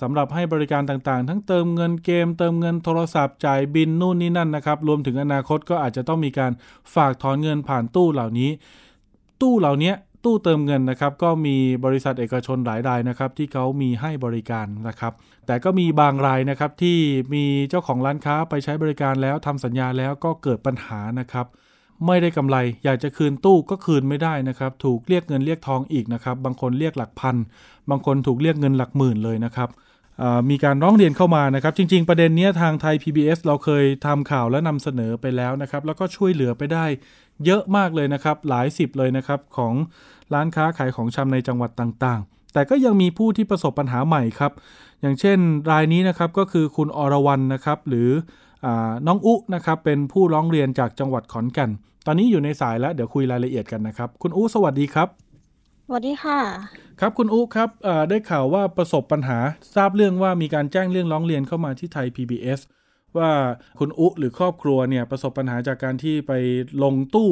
[0.03, 6.53] สำหรับให้บริการต่างๆ ทั้งเติมเงินเกม เติมเงินโทรศัพท์จ่ายบินนู่นนี่นั่นนะครับรวมถึงอนาคตก็อาจจะต้องมีการ
[6.95, 8.51] ฝากถอนเงินผ่านตู้เหล่านี้
[9.41, 9.93] ตู้เหล่านี้
[10.25, 15.13] ตู้เติมเงินนะครับ ก็มีบริษัทเอกชนหลายรายนะครับ ที่เขามีให้บริการนะครับ
[15.47, 16.99] แต่ก็มีบางรายนะครับที่
[17.35, 21.47] มีเจ้าของร้านค้าไปใช้บริการแล้วทำสัญญาแล้วก็เกิดปัญหานะครับ
[22.07, 27.37] ไม่ได้กำไร อยากจะคืนตู้ก็คืนไม่ได้นะครับ ถูกเรียกเงินเรียกทองอีกนะครับ บางคนเรียกหลักพัน
[27.91, 29.71] บางคนถูกเรียกเงินหลักหมื่นเลยนะครับ
[30.51, 36.87] มีการร้องเรียนเข้ามานะครับ จริง ๆ ประเด็นนี้ทางไทย PBS เราเคยทำข่าวและนำเสนอไปแล้วนะครับ แล้วก็ช่วยเหลือไปได้
[37.45, 39.75] เยอะมากเลยนะครับ หลายสิบเลยนะครับของ
[40.35, 44.53] ร้านค้าขายของชำในจังหวัดต่างๆ แต่ก็ยังมีผู้ที่ประสบปัญหาใหม่ครับ
[45.01, 45.39] อย่างเช่น
[45.71, 48.11] รายนี้นะครับก็คือคุณอรวรรณนะครับหรือ
[48.67, 48.69] อ
[49.07, 51.71] น้องอุนะครับเป็นผู้ร้องเรียนจากจังหวัดขอนแก่น
[52.07, 55.09] ตอนนี้อยู่ในสายแล้วเดี๋ยวคุยรายละเอียดกันนะครับ คุณอู้สวัสดีครับ
[55.87, 56.39] สวัสดีค่ะ
[57.01, 57.69] ครับคุณอู้ครับ
[58.09, 59.39] ได้ข่าวว่าประสบปัญหา
[59.75, 62.61] ทราบเรื่องว่ามีการแจ้งเรื่องร้องเรียนเข้ามาที่ไทย PBS
[63.19, 63.33] ว่า
[63.79, 66.33] คุณอุหรือครอบครัวเนี่ยประสบปัญหาจากการที่ไป
[66.83, 67.31] ลงตู้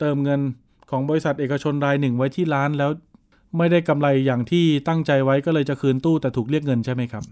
[0.00, 0.40] เติมเงิน
[0.90, 2.90] ของบริษัทเอกชนรายหนึ่งไว้ที่ร้านแล้ว
[3.58, 7.24] ไม่ได้กำไรอย่างที่ตั้งใจไว้ก็เลยจะคืนตู้แต่ถูกเรียกเงินใช่ไหมครับ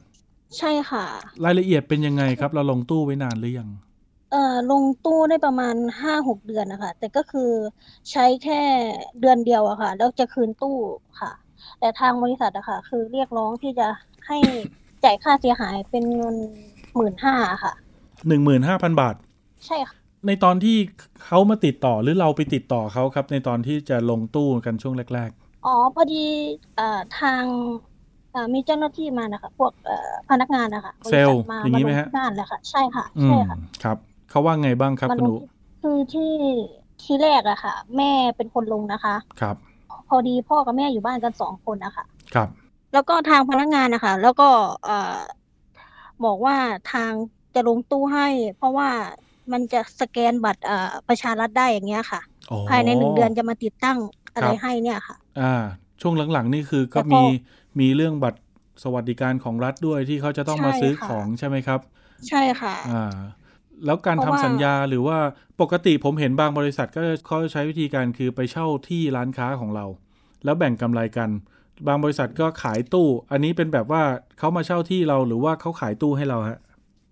[0.59, 1.05] ใช่ค่ะ
[1.45, 3.69] รายละเอียดเป็นยังไงครับ เราลงตู้ไว้นานหรือยัง
[4.35, 7.51] อ่อลงตู้ได้ประมาณห้าหกเดือนนะคะแต่ก็คือ
[8.11, 8.61] ใช้แค่
[9.21, 10.77] เดือนเดียวอะค่ะ แล้วจะคืนตู้
[11.21, 11.33] ค่ะ
[11.81, 13.89] แต่ทางบริษัทอะค่ะ คือเรียกร้องที่จะ
[14.27, 14.39] ให้
[15.05, 16.37] จ่ายค่าเสียหายเป็นเงิน
[16.97, 17.73] หมื่นห้าค่ะ
[18.29, 19.15] หนึ่งหมื่นห้าพันบาท
[19.67, 20.77] ใช่ค่ะ ในตอนที่
[21.25, 25.31] เขามาติดต่อหรือเราไปติดต่อเขาครับ ในตอนที่จะลงตู้กันช่วงแรก
[25.67, 26.25] อ๋อพอดี
[26.77, 27.43] เอ่อทาง
[28.33, 33.97] เอ่อมีเจ้าหน้าที่มานะคะพวกเอ่อพนักงานนะคะเซลล์บริษัทมาอย่างนี้ไหมฮะลที่บ้านแหละค่ะ ใช่ค่ะๆอืใช่มค่ะครับ
[34.31, 35.43] เขาว่าไงบ้างครับมาคุณลอุง
[35.83, 36.33] คือที่
[37.03, 39.57] ที่แรกอะค่ะ แม่เป็นคนลงนะคะ ครับ
[40.09, 42.49] พอดีพ่อกับแม่อยู่บ้านกันสองคนนะคะครับ
[42.93, 44.49] แล้วก็ทางพนักงานนะคะแล้วก็
[44.85, 45.19] เอ่อ
[46.25, 46.57] บอกว่า
[46.93, 47.13] ทาง
[47.57, 48.91] จะลงตู้ให้ เพราะว่า
[49.53, 53.99] มันจะสแกนบัตรเอ่อประชารัฐได้อย่างเงี้ยค่ะอ๋อภายในหนึ่งเดือนจะมาติดตั้ง
[54.35, 55.55] อะไรครับให้เนี่ยค่ะ อ่า
[56.01, 57.23] ช่วงหลังๆนี่คือก็แต่พอมี
[57.81, 58.41] มีเรื่องบัตร
[58.83, 61.81] สวัสดิการของรัฐด้วยที่เขาจะต้องมาใช่ซื้อค่ะของใช่ไหมครับ
[62.29, 63.15] ใช่ค่ะ อ่า
[63.85, 65.19] แล้วการเพทำราะว่าสัญญาหรือว่า
[65.61, 69.87] ปกติผมเห็นบางบริษัทก็เขาใช้วิธีการคือไปเช่าที่ร้านค้าของเรา
[70.45, 71.31] แล้วแบ่งกำไรกัน
[71.87, 74.03] บางบริษัทก็ขายตู้ อันนี้เป็นแบบว่า
[74.39, 76.59] เขามาเช่าที่เราหรือว่าเขาขายตู้ให้เราฮะ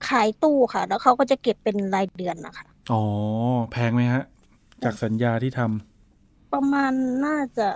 [0.09, 3.03] ขายตู้ค่ะ แล้วเขาก็จะเก็บเป็นรายเดือนนะคะอ๋อ
[3.73, 4.25] แพงไหมฮะ
[4.85, 6.93] จากสัญญาที่ทำประมาณ
[7.27, 7.69] น่าจะ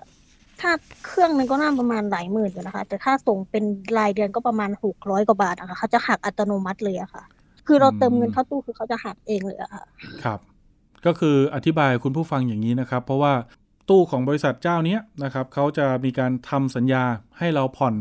[0.60, 0.72] ถ้า
[1.06, 3.64] เครื่องหนึงก็น่าประมาณหลายหมื่นอยู่นะคะ แต่ถ้าส่งเป็น
[3.98, 7.24] รายเดือนก็ประมาณหกร้อยกว่าบาทนะคะเขาจะหักอัตโนมัติเลยอะค่ะ
[7.66, 9.82] คือเราเติมเงินเข้าตู้คือเขาจะหักเองเลยอะค่ะ
[10.24, 10.38] ครับ
[11.06, 13.32] ก็คืออธิบายคุณผู้ฟังอย่างนี้นะครับ เพราะว่า
[13.88, 17.02] ตู้ของบริษัทเจ้าเนี้ยนะครับเขาจะมีการทำสัญญา
[17.38, 17.94] ให้เราผ่อน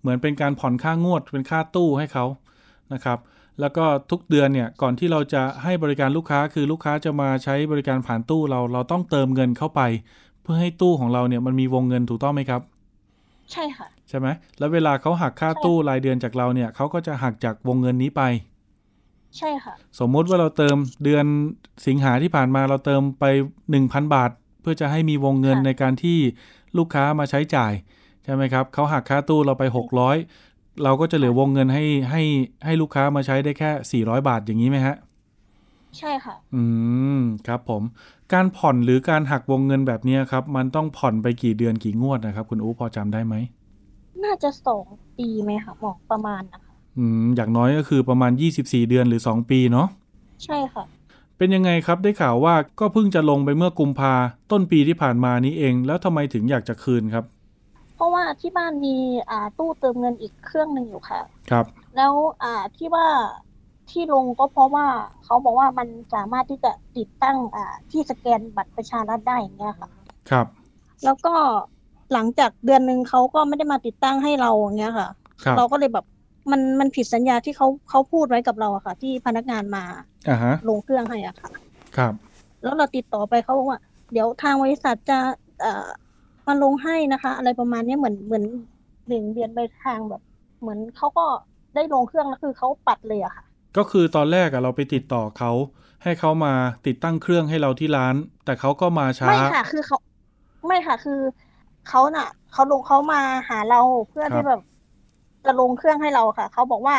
[0.00, 2.24] เหมือนเป็นการผ่อนค่างวดเป็นค่าตู้ให้เขา
[2.94, 3.18] นะครับ
[3.60, 9.80] แล้วก็ทุกเดือนเนี่ยก่อนที่เราจะให้บริการลูกค้าคือลูกค้าจะมาใช้บริการผ่านตู้เราเราต้องเติมเงินเข้าไป
[10.42, 12.62] เพื่อให้ตู้ของเราเนี่ยมันมีวงเงินถูกต้องไหมครับ
[13.52, 14.26] ใช่ค่ะ ใช่ไหม
[14.58, 18.22] แล้วเวลาเขาหักค่าใช่ตู้รายเดือนจากเราเนี่ยเขาก็จะหักจากวงเงินนี้ไป
[19.38, 21.24] ใช่ค่ะ สมมุติว่าเราเติมเดือน
[21.86, 23.24] สิงหาที่ผ่านมาเราเติมไป
[23.70, 26.18] 1,000บาท เพื่อจะให้มีวงเงินค่ะในการที่
[26.78, 27.72] ลูกค้ามาใช้จ่าย
[28.24, 29.64] ใช่ไหมครับเขาหักค่าตู้เราไป
[30.10, 30.47] 600
[30.82, 32.22] เราก็จะเหลือวงเงินให้ให้
[32.64, 34.96] ให้ลูกค้ามาใช้ได้แค่ 400 บาทอย่างนี้ไหมฮะ
[35.98, 36.62] ใช่ค่ะ อื
[37.18, 37.82] ม ครับผม
[38.32, 43.34] การผ่อนหรือการหักวงเงินแบบนี้ครับ มันต้องผ่อนไปกี่เดือนกี่งวดนะครับ คุณอู๋พอจำได้ไหม
[44.24, 44.84] น่าจะสอง
[45.18, 49.88] ปีไหมคะบอกประมาณนะคะ อืม อย่างน้อยก็คือประมาณ 24 เดือนหรือ 2 ปีเนาะ
[50.44, 50.84] ใช่ค่ะ
[51.36, 54.14] เป็นยังไงครับได้ข่าวว่าก็เพิ่งจะลงไปเมื่อกุมภา
[54.52, 57.24] ต้นปีที่ผ่านมานี้เอง แล้วทำไมถึงอยากจะคืนครับ
[57.98, 58.96] เพราะว่าที่บ้านมี
[59.30, 63.06] อ่าตู้เติมเงินอีกเครื่องหนึ่งอยู่ค่ะ ครับ แล้วอ่าที่ว่า
[63.90, 64.86] ที่ลงก็เพราะว่า
[65.24, 69.90] เขาบอกว่ามันสามารถที่จะติดตั้งอ่าที่สแกนบัตรประชารัฐได้อย่างเงี้ยค่ะ
[70.30, 70.46] ครับ
[71.04, 71.34] แล้วก็
[72.12, 75.08] หลังจากเดือนหนึ่งเขาก็ไม่ได้มาติดตั้งให้เราอย่างเงี้ยค่ะ
[75.44, 76.04] ครับ เราก็เลยแบบ
[76.50, 79.84] มันมันผิดสัญญาที่เขาเขาพูดไว้กับเราอะค่ะ ที่พนักงานมา
[80.28, 81.50] อ่าฮะ ลงเครื่องให้อะค่ะ
[81.96, 82.12] ครับ
[82.62, 83.80] แล้วเราติดต่อไปเขาบอกว่า
[84.12, 85.18] เดี๋ยวทางบริษัทจะ
[85.60, 85.88] เอ่อ
[86.48, 88.44] มาลงให้นะคะ อะไรประมาณเนี้ยเหมือนเหมือน
[89.06, 90.22] เบี่ยงเบียนไปทางแบบ
[90.60, 91.24] เหมือนเขาก็
[91.74, 93.44] ได้ลงเครื่องแล้วคือเขาปัดเลยอะค่ะ
[93.76, 95.52] ก็คือตอนแรกอะเราไปติดต่อเขา
[96.02, 96.52] ให้เขามา
[96.86, 99.98] ติดตั้งเครื่องให้เราที่ร้าน แต่เขาก็มาช้าไม่ค่ะ คือเขา
[100.66, 101.20] ไม่ค่ะ คือ
[101.88, 104.60] เขาน่ะเขาลงเขามาหาเราเพื่อครับที่แบบ
[105.44, 106.96] จะลงเครื่องให้เราค่ะเขาบอกว่า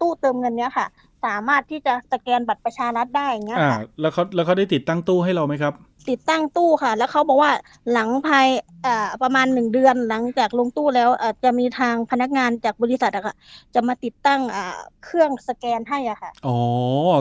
[0.00, 0.86] ตู้เติมเงินเนี้ยค่ะ
[1.26, 5.74] สามารถที่จะสแกนบัตรประชารัฐได้อย่างเงี้ยอ่าค่ะแล้วเขาแล้วเขาได้ติดตั้งตู้ให้เราไหมครับ
[6.10, 7.52] ติดตั้งตู้ค่ะ แล้วเขาบอกว่า
[7.92, 8.46] หลังภาย
[8.86, 13.34] อ่าประมาณหนึ่งเดือนหลังจากลงตู้แล้วอ่าจะมีทางพนักงานจากบริษัทอะค่ะ
[13.74, 16.58] จะมาติดตั้งอ่าเครื่องสแกนให้อะค่ะ อ๋อ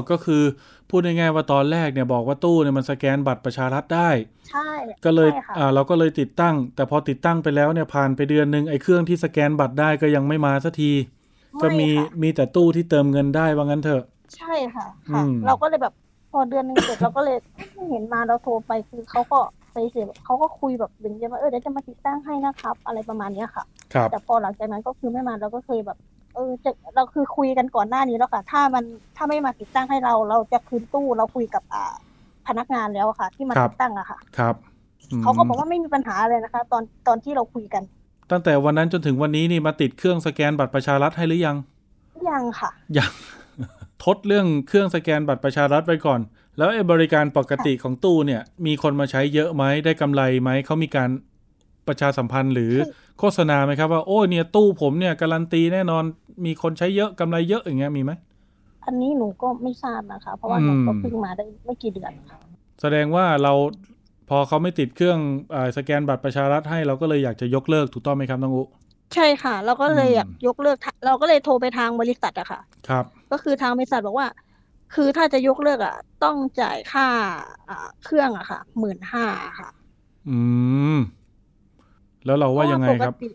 [0.10, 0.44] ก็คือ
[0.90, 4.10] พูดง่ายๆว่าตอนแรกเนี่ยบอกว่าตู้เนี่ยมันสแกนบัตรประชารัฐได้
[4.50, 4.70] ใช่
[5.06, 10.92] ก็เลยใช่ค่ะอ่าเราก็เลยติดตั้ง แต่พอติดตั้งไปแล้วเนี่ยผ่านไปเดือนหนึ่งไอ้เครื่องที่สแกนบัตรได้ก็ยังไม่มาสักที
[11.64, 14.04] ก็มีไค่ะมีแต่ตู้ที่เติมเงินได้ว่างั้นเถอะ
[14.38, 15.94] ใช่ค่ะค่ะอืมเราก็เลยแบบ
[16.32, 17.38] พอเดือนหนึ่งเสร็จเราก็เลย
[17.74, 19.40] ไม่เห็นมาเราโทรไปคือเขาก็
[19.74, 23.64] ไปเสียเขาก็คุยแบบอย่างเงี้ยว่าเออเดี๋ยวจะมาติดตั้งให้นะครับ อะไรประมาณเนี้ยค่ะ
[23.94, 25.98] ครับแต่พอหลังจากนั้นก็คือไม่มาเราก็เคยแบบ
[26.36, 28.84] เออจะเราคือคุยกันก่อนหน้านี้แล้วค่ะ ถ้ามัน
[29.18, 31.94] ถ้าไม่มาติดตั้งให้เรา เราจะคืนตู้เราคุยกับอ่า
[32.48, 34.56] พนักงานแล้วอะค่ะ ที่มาครับติดตั้งอะค่ะ ครับ
[35.12, 37.84] อืมเขาก็บอกว่าไม่มีปัญหาเลยนะคะ ตอนตอนที่เราคุยกัน
[38.32, 41.58] ตั้งแต่วันนั้นจนถึงวันนี้นี่มาติดเครื่องสแกนบัตรประชารัฐให้หรือยัง
[42.30, 43.12] ยังค่ะ ยัง
[44.04, 46.20] ทดเรื่องเครื่องสแกนบัตรประชารัฐไว้ก่อน
[46.58, 51.10] แล้วไอ้บริการปกติของตู้เนี่ย มีคนมาใช้เยอะไหมได้กำไรไหมเขามีการ
[51.88, 56.04] ประชาสัมพันธ์หรือคือโฆษณาไหมครับว่าโอ้ยเนี่ยตู้ผมเนี่ยการันตีแน่นอน
[56.46, 58.12] มีคนใช้เยอะกำไรเยอะอย่างเงี้ยมีไหม
[58.86, 62.38] อันนี้หนูก็ไม่ทราบนะคะ เพราะว่าหนูอืมก็เพิ่งมาได้ไม่กี่เดือนค่ะ
[62.82, 63.54] แสดงว่าเรา
[64.30, 65.20] พอเขาไม่ติดเครื่อง
[65.54, 68.64] อาสแกนบัตรประชารัฐให้เราก็เลยอยากจะยกเลิกถูกต้องไหมครับน้องอุ
[69.14, 74.28] ใช่ค่ะ เราก็เลยอืมอยากยกเลิกทะเราก็เลยโทรไปทางบริษัทอะค่ะ ครับ ก็คือทางบริษัทบอกว่า
[74.94, 77.08] คือถ้าจะยกเลิกอะต้องจ่ายค่า
[77.70, 79.26] อ่าเครื่องอะค่ะหมื่นห้า
[79.60, 79.70] ค่ะ
[80.30, 80.38] อื
[80.96, 80.98] ม
[82.26, 83.30] แล้วเราว่ายังไงครับปกติ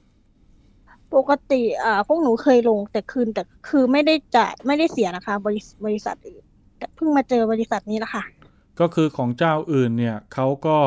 [1.15, 6.43] ปกติอ่าพวกหนูเคยลงแต่คืนแต่คือไม่ได้จ่ายไม่ได้เสียนะคะ บริบริษัทอื่น
[6.79, 8.25] แต่เพิ่งมาเจอบริษัทนี้แหละค่ะ
[8.81, 10.79] ก็คือของเจ้าอื่นเนี่ยเขาก็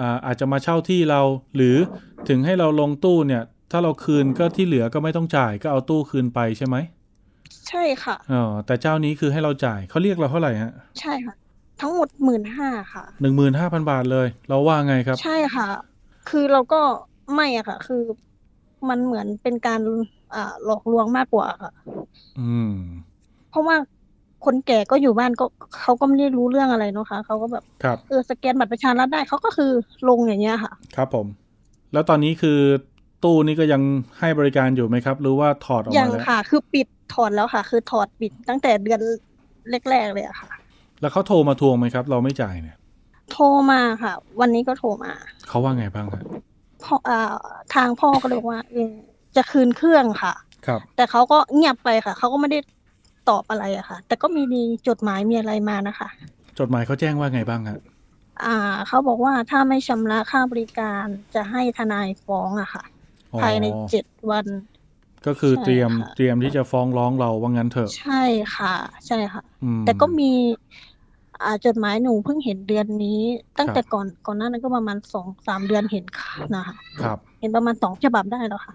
[0.00, 1.20] อ่าอาจจะมาเช่าที่เรา
[1.56, 1.76] หรือ
[2.28, 6.76] ถึงให้เราลงตู้เนี่ย ถ้าเราคืนก็ที่เหลือก็ไม่ต้องจ่ายก็เอาตู้คืนไปใช่ไหม
[7.68, 11.34] ใช่ค่ะอ๋อแต่เจ้านี้คือให้เราจ่ายเขาเรียกเราเท่าไหร่ฮะใช่ค่ะ
[11.80, 15.68] ทั้งหมดหมื่นห้าค่ะหนึ่งหมื่นห้าพันบาทเลย เราว่าไงครับ ใช่ค่ะ
[16.28, 16.80] คือเราก็
[17.34, 18.02] ไม่อะค่ะ คือ
[18.88, 19.80] มันเหมือนเป็นการ
[20.34, 21.72] อ่าหลอกลวงมากกว่าค่ะ
[22.40, 22.74] อืม
[23.50, 23.76] เพราะว่า
[24.44, 25.44] คนแก่ก็อยู่บ้านก็
[25.80, 29.70] เขาก็ไม่ได้รู้เรื่องอะไรเนาะค่ะเขาก็แบบครับเออสแกนบัตรประชารัฐได้เขาก็คือ
[30.08, 31.26] ลงอย่างเงี้ยค่ะ ครับผม
[31.92, 32.58] แล้วตอนนี้คือ
[33.24, 33.82] ตู้นี้ก็ยัง
[34.18, 39.00] ให้บริการอยู่ไหมครับ หรือว่าถอดออกยัมางแล้วค่ะ คือปิดถอดแล้วค่ะ คือถอดปิดตั้งแต่เดือน
[39.90, 40.48] แรกๆเลยอะค่ะ
[41.00, 42.76] แล้วเขาโทรมาทวงไหมครับ เราไม่จ่ายเนี่ย
[43.32, 45.12] โทรมาค่ะ วันนี้ก็โทรมา
[45.48, 46.24] เขาว่าไงบ้างครับ
[46.84, 47.34] พ่ออ่า
[47.74, 48.90] ทางพ่อก็เลยบอกว่าเออ
[49.36, 50.34] จะคืนเครื่องค่ะ
[50.66, 52.58] ครับ แต่เขาก็เงียบไปค่ะเขาก็ไม่ได้
[53.30, 56.08] ตอบอะไรอะค่ะ แต่ก็มีมีจดหมายมีอะไรมานะคะ
[56.58, 57.80] จดหมายเขาแจ้งว่าไงบ้างฮะ
[58.44, 58.56] อ่า
[58.88, 62.84] เขาบอกว่าถ้าไม่ชำระค่าบริการจะให้ทนายฟ้องอะค่ะ
[63.32, 64.46] อ๋อภายในเจ็ดวัน
[65.26, 68.22] ก็คือใช่เตรียมค่ะเตรียมที่จะฟ้องร้องเราว่างั้นเถอะ ใช่
[68.56, 68.74] ค่ะ
[69.06, 70.32] ใช่ค่ะอืมแต่ก็มี
[71.42, 73.20] อ่าจดหมายหนูเพิ่งเห็นเดือนนี้
[73.58, 78.74] ตั้งครับแต่ก่อนก่อนหน้านั้นก็ประมาณสองสามเดือนเห็นค่ะนะคะครับ เห็นประมาณสองฉบับได้แล้วค่ะ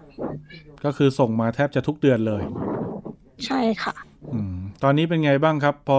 [0.84, 2.42] ก็คือส่งมาแทบจะทุกเดือนเลย
[3.46, 4.15] ใช่ค่ะอืม
[4.82, 5.98] ตอนนี้เป็นไงบ้างครับ พอ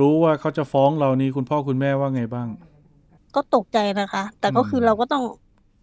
[0.00, 2.48] รู้ว่าเขาจะฟ้องเรานี่คุณพ่อคุณแม่ว่าไงบ้าง
[3.34, 5.22] ก็ตกใจนะคะ แต่ก็อืมคือเราก็ต้อง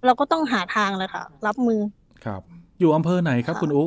[0.05, 1.81] เราก็ต้องหาทางเลยค่ะ รับมือ
[2.25, 2.41] ครับ
[2.79, 3.83] อยู่อำเภอไหนครับค่ะคุณอุ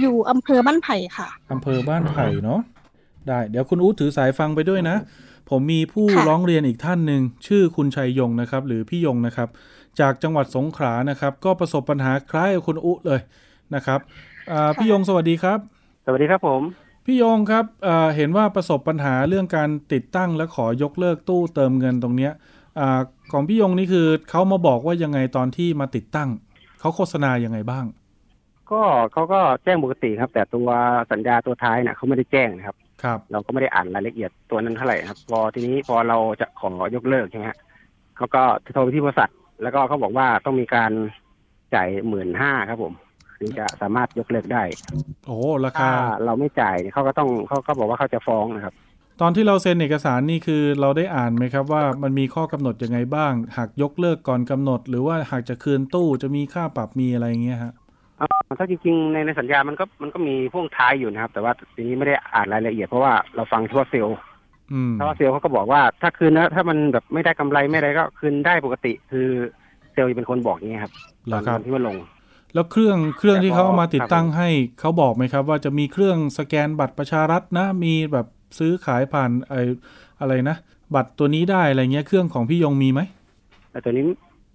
[0.00, 2.60] อยู่อำเภอบ้านไผ่ค่ะอำเภอบ้านไผ่เนาะ
[3.28, 4.96] ได้ เดี๋ยวคุณอุถือสายฟังไปด้วยนะ
[5.50, 9.48] ผมมีผู้ค่ะร้องเรียนอีกท่านหนึ่งชื่อคุณชัยยงนะครับ หรือพี่ยงนะครับ
[10.00, 13.20] จากจังหวัดสงขลานะครับ ก็ประสบปัญหาคล้ายกับคุณอุเลย
[13.74, 14.00] นะครับ
[14.50, 15.58] อ่าพี่ยงสวัสดีครับ
[16.06, 16.62] สวัสดีครับผม
[17.04, 22.32] พี่ยงครับเอ่อเห็นว่าประสบปัญหาเรื่องการติดตั้งและขอยกเลิกตู้เติมเงินตรงเนี้ย
[22.78, 23.00] อา
[23.32, 26.28] ของพี่ยงนี่คือเขามาบอกว่ายังไงตอนที่มาติดตั้ง
[26.80, 27.84] เขาโฆษณายังไงบ้าง
[28.72, 30.68] ก็เขาก็แจ้งปกติครับ แต่ตัว
[31.12, 37.58] สัญญาตัวท้ายเนี่ยเขาไม่ได้แจ้งนะครับ ครับ เราก็ไม่ได้อ่านรายละเอียดตัวนั้นเท่าไหร่นะครับ พอทีนี้พอเราจะขอยกเลิกใช่ไหมฮะ
[38.16, 38.42] เขาก็
[38.74, 39.30] โทรไปที่บริษัท
[39.62, 40.92] แล้วก็เขาบอกว่าต้องมีการ
[41.74, 42.92] จ่ายหมื่นห้าครับผม
[43.42, 44.62] ถึงจะสามารถยกเลิกได้
[45.26, 45.92] โอ้ราถ้าคา
[46.24, 48.74] เราไม่จ่ายเนี่ยเขาก็ต้องเขาก็บอกว่าเขาจะฟ้องนะครับ
[49.20, 57.72] ตอนที่เราเซ็นเอกสารนี่คือเราได้อ่านไหมครับ ว่ามันมีข้อกำหนดยังไงบ้าง หากยกเลิกก่อนกำหนด หรือว่าหากจะคืนตู้จะมีค่าปรับมีอะไรอย่างเงี้ยฮะ
[58.20, 58.28] อ่า
[58.58, 64.18] ถ้าจริงๆในในสัญญามันก็มันก็มีพ่วงท้ายอยู่นะครับ แต่ว่าทีนี้ไม่ได้อ่านรายละเอียดเพราะว่าเราฟังเฉพาะเซลล์
[64.72, 69.28] อืมเพราะว่าเซลล์เขาก็บอกว่าถ้าคืนนะถ้ามันแบบไม่ได้กำไรไม่อะไรก็คืนได้ปกติ คือ
[69.92, 70.92] เซลล์จะเป็นคนบอกอย่างเงี้ยครับ
[71.26, 71.96] เหรตออนครับที่มาลง
[72.54, 74.48] แล้วเครื่องเครื่องแต่ที่เขาเอามาพอติดตั้งครับให้
[74.80, 78.26] เขาบอกไหมครับ ว่าจะมีเครื่องสแกนบัตรประชารัฐนะ มีแบบ
[78.58, 79.54] ซื้อขายผ่านไอ
[80.20, 80.56] อะไรนะ
[80.94, 83.00] บัตรตัวนี้ได้อะไรเงี้ยเครื่องของพี่ยงมีไหม
[83.70, 84.04] แต่ตัวนี้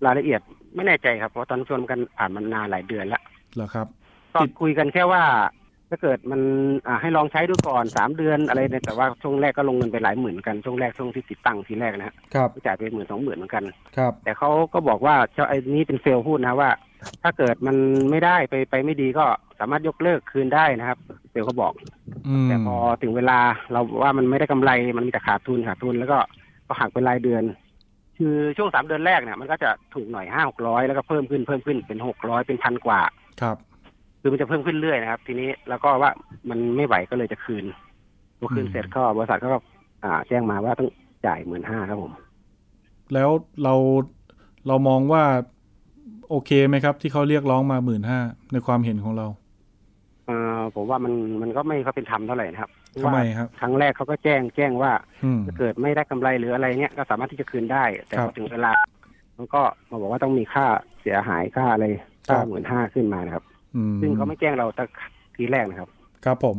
[0.06, 0.42] รายละเอียด
[0.76, 3.22] ไม่แน่ใจครับเพราะตอนชวนกันผ่านมานานหลายเดือนแล้ว
[3.56, 3.88] เหรอครับ
[4.34, 5.24] ก็ติดคุยกันแค่ว่า
[5.90, 6.42] ถ้าเกิดมัน
[6.88, 13.64] อ่าให้ลองใช้ดูก่อนสามเดือนอะไรเนี่ยแต่ว่าช่วงแรกก็ลงเงินไปหลายหมื่นกันช่วงแรกช่วงที่ติดตั้งทีแรกนะฮะครับจ่ายไปหมื่นสองหมื่นเหมือนกัน
[13.98, 16.70] ครับแต่เขาก็บอกว่าเจ้าไอ้นี้เป็นเซลล์พูดนะว่า
[17.24, 17.76] ถ้าเกิดมัน
[18.12, 19.26] ไม่ได้ไปไปไม่ดีก็
[19.60, 20.98] สามารถยกเลิกคืนได้นะครับ
[21.32, 21.74] เซลล์เขาบอก
[22.28, 23.40] อืมแต่พอถึงเวลา
[23.72, 26.18] เราว่ามันไม่ได้กำไรมันมีแต่ขาดทุนขาดทุนแล้วก็
[26.68, 27.44] ก็หักเป็นรายเดือน
[28.18, 33.02] คือช่วงสามเดือนแรกเนี่ยมันก็จะถูกหน่อยห้าหกร้อยแล้วก็เพิ่มขึ้นเพิ่มขึ้นเป็นหกร้อยเป็นพันกว่า
[33.42, 33.58] ครับ
[34.22, 36.12] คือมันจะเพิ่มขึ้นเรื่อยนะครับ ทีนี้แล้วก็ว่า
[36.50, 37.66] มันไม่ไหวก็เลยจะคืน
[38.40, 39.50] พอคืนอืมเสร็จก็บริษัทก็
[40.04, 40.90] อ่า แจ้งมาว่าต้อง
[41.26, 42.14] จ่ายหมื่นห้าครับผม
[43.14, 43.30] แล้ว
[43.64, 43.74] เรา
[44.68, 45.24] เรามองว่า
[46.30, 48.20] โอเคไหมครับ ที่เขาเรียกร้องมาหมื่นห้า
[48.54, 49.28] ในความเห็นของเรา
[50.30, 52.72] อ่าผมว่ามันมันก็ไม่เขาเป็นธรรมเท่าไหร่นะครับ
[53.04, 54.92] ทำไมครับครั้งแรกเขาก็แจ้งแจ้งว่า
[55.24, 58.72] อืมถ้าเกิดไม่ได้กำไรหรืออะไรเนี้ยก็สามารถที่จะคืนได้ แต่ครัพบอถึงเวลา
[59.38, 60.66] มันก็มาบอกว่าต้องมีค่า
[61.02, 61.86] เสียหายค่าอะไร
[62.30, 63.44] ครัค่าบหมื่นห้าขึ้นมานะครับ
[63.76, 64.88] อืมซึ่งเขาไม่แจ้งเราตั้ง
[65.36, 65.90] ทีแรกนะครับ
[66.26, 66.58] ครับผม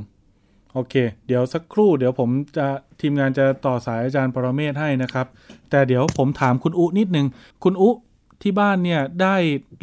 [0.75, 0.95] โอเค
[1.27, 2.67] เดี๋ยวสักครู่ เดี๋ยวผมจะ
[3.01, 5.27] ทีมงานจะต่อสายอาจารย์ปรเมศให้นะครับ
[5.71, 7.27] แต่เดี๋ยวผมถามคุณอุนิดนึง
[7.65, 7.91] คุณอุ
[8.43, 9.37] ที่บ้านเนี่ยได้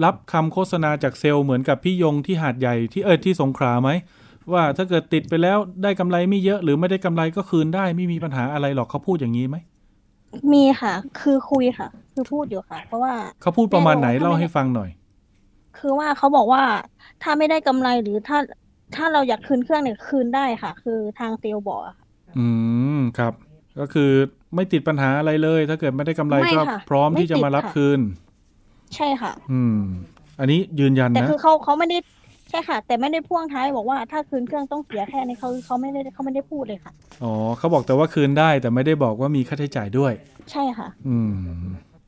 [0.04, 3.90] รับคำโฆษณาจากเซลล์เหมือนกับพี่ยงที่หาดใหญ่ที่เออที่สงขลาไหม
[4.54, 9.58] ว่าถ้าเกิดติดไปแล้วได้กำไรไม่เยอะหรือไม่ได้กำไรก็คืนได้ไม่มีปัญหาอะไรหรอกเขาพูดอย่างนี้ไหม
[10.54, 14.90] มีค่ะ คือคุยค่ะ คือพูดอยู่ค่ะ เพราะว่าเขาพูดประมาณไหนแม่บอกว่าเล่าให้ฟังหน่อย
[15.78, 16.64] คือว่าเขาบอกว่า
[17.24, 18.38] ถ้าไม่ได้กำไรหรือถ้า
[18.96, 22.06] ถ้าเราอยากคืนเครื่องเนี่ยคืนได้ค่ะ คือทางเซลล์บอกอะค่ะ
[22.38, 22.48] อื
[22.98, 23.34] มครับ
[23.80, 24.12] ก็คือ
[24.56, 28.00] ไม่ติดปัญหาอะไรเลย ถ้าเกิดไม่ได้กำไรไม่ก็ค่ะพร้อมไม่ที่จะติดมารับค่ะคืน
[28.96, 29.82] ใช่ค่ะ อืม
[30.40, 31.98] อันนี้ยืนยันแต่นะคือเขาเขาไม่ได้
[32.50, 36.92] ใช่ค่ะ แต่ไม่ได้พ่วงท้ายบอกว่าถ้าคืนเครื่องต้องเสียแค่นี้เขาเขาไม่ได้เขาไม่ได้พูดเลยค่ะ
[37.24, 40.14] อ๋อเขาบอกแต่ว่าคืนได้แต่ไม่ได้บอกว่ามีค่าใช้จ่ายด้วย
[40.52, 41.34] ใช่ค่ะ อืม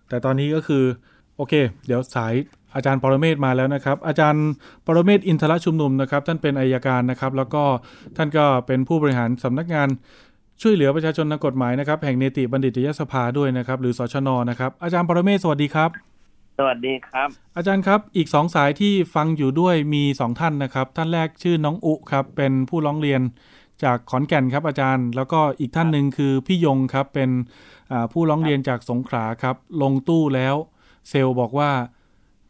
[0.09, 0.83] แต่ตอนนี้ก็คือ
[1.37, 1.53] โอเค
[1.85, 2.33] เดี๋ยวสาย
[2.75, 4.47] อาจารย์ปรเมศมาแล้วนะครับ อาจารย์
[4.87, 7.63] ปรเมศอินทรชุมนุมนะครับ ท่านเป็นอายการนะครับ แล้วก็
[8.17, 9.87] ท่านก็เป็นผู้บริหารสำนักงาน
[10.61, 15.89] ช่วยเหลือประชาชนทางกฎหมายนะครับ แห่งเนติบัณฑิตยสภาด้วยนะครับ หรือสชนนะครับ อาจารย์ปรเมศสวัสดีครับ
[16.59, 23.21] สวัสดีครับ อาจารย์ครับอีกสองสายที่ฟังอยู่ด้วยมีสองท่านนะครับ ท่านแรกชื่อน้องอุครับ เป็นผู้ร้องเรียน
[23.83, 27.29] จากขอนแก่นครับอาจารย์ แล้วก็อีกท่านหนึ่งคือพี่ยงครับเป็น
[28.13, 30.55] ผู้ร้องเรียนจากสงขลาครับ ลงตู้แล้ว
[31.09, 31.71] เซลล์บอกว่า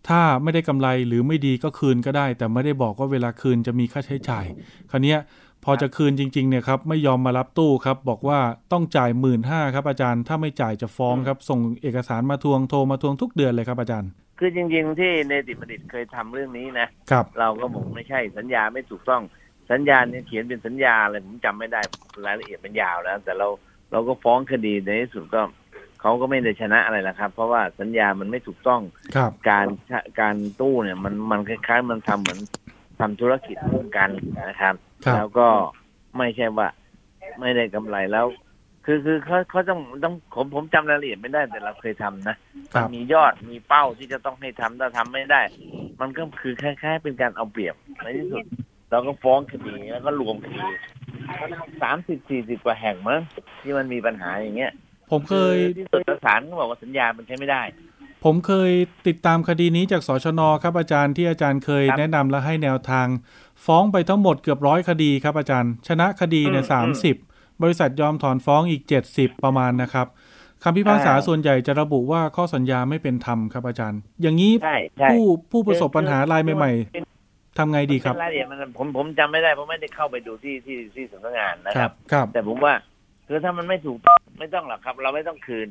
[0.07, 4.45] ถ้าไม่ได้กำไรหรือไม่ดีก็คืนก็ได้ แต่ไม่ได้บอกว่าเวลาคืนจะมีค่าใช้จ่าย
[4.89, 5.15] คราวนี้
[5.63, 8.39] พอจะคืนจริงๆเนี่ยครับไม่ยอมมารับตู้ครับ บอกว่า
[8.71, 19.21] ต้องจ่ายหมื่นห้าครับอาจารย์ถ้าไม่จ่ายจะฟ้องครับ ส่งเอกสารมาทวงโทรมาทวงทุกเดือนเลยครับอาจารย์ คือจริง ๆ ที่เนติบัณฑิตเคยทำเรื่องนี้นะครับ เราก็บอกไม่ใช่สัญญาไม่ถูกต้อง
[19.71, 21.81] สัญญาเนี่ยเขียนเป็นสัญญาอะไรผมจำไม่ได้
[22.25, 23.47] รายละเอียดมันยาวแล้วแต่เรา
[23.91, 25.41] เราก็ฟ้องคดีในที่สุดก็
[26.01, 28.81] เขาก็ไม่ได้ชนะอะไรละครับ เพราะว่าสัญญามันไม่ถูกต้อง
[29.15, 29.67] ครับการ
[30.19, 32.39] การตู้เนี่ยมันมันคล้ายๆ มันทำเหมือน
[32.99, 34.09] ทำธุรกิจร่วมกัน
[34.49, 35.47] นะครับครับ แล้วก็
[36.17, 36.67] ไม่ใช่ว่า
[37.39, 38.27] ไม่ได้กำไรแล้ว
[38.85, 42.35] คือคือเขาเขาต้องต้องผมผมจำรายละเอียดไม่ได้แต่เราเคยทำนะ
[42.73, 45.41] ครัมับนมียอดมีเป้าที่จะต้องให้ทำถ้าทำไม่ได้
[45.99, 48.43] มันก็คือคล้ายๆ เป็นการเอาเปรียบในที่สุด
[48.91, 50.65] เราก็ฟ้องคดีแล้วก็รวมคดี
[51.81, 53.21] สามสิบสี่สิบกว่าแห่งมั้ง
[53.61, 54.73] ที่มันมีปัญหาอย่างเงี้ย
[55.11, 57.61] ผมเคยอที่สุดแล้วศาลก็บอกว่าสัญญามันใช้ไม่ได้
[58.23, 58.71] ผมเคย
[59.07, 63.07] ติดตามคดีนี้จากสชนครับอาจารย์ที่อาจารย์เคยครับแนะนำและให้แนวทาง
[63.65, 67.15] ฟ้องไปทั้งหมดเกือบร้อยคดีครับอาจารย์ ชนะคดีเนี่ยอืมสามสิบ
[67.63, 70.07] บริษัทยอมถอนฟ้องอีกเจ็ดสิบประมาณนะครับ
[70.63, 82.73] คำพิพากษาอ่าส่วนใหญ่จะระบุว่าข้อสัญญาไม่เป็นธรรมครับอาจารย์ อย่างนี้ใช่ใช่ผู้ผู้ประสบปัญหารายใหม่เป็นๆทำไงดีครับเป็นรายละเอียดมันผมผมจำไม่ได้เพราะไม่ได้เข้าไปดูที่ที่ที่สำนักงานนะคครัรับบครับ แต่ผมว่า
[83.27, 85.67] คือถ้ามันไม่ถูกต้องไม่ต้องหรอกครับ เราไม่ต้องคืน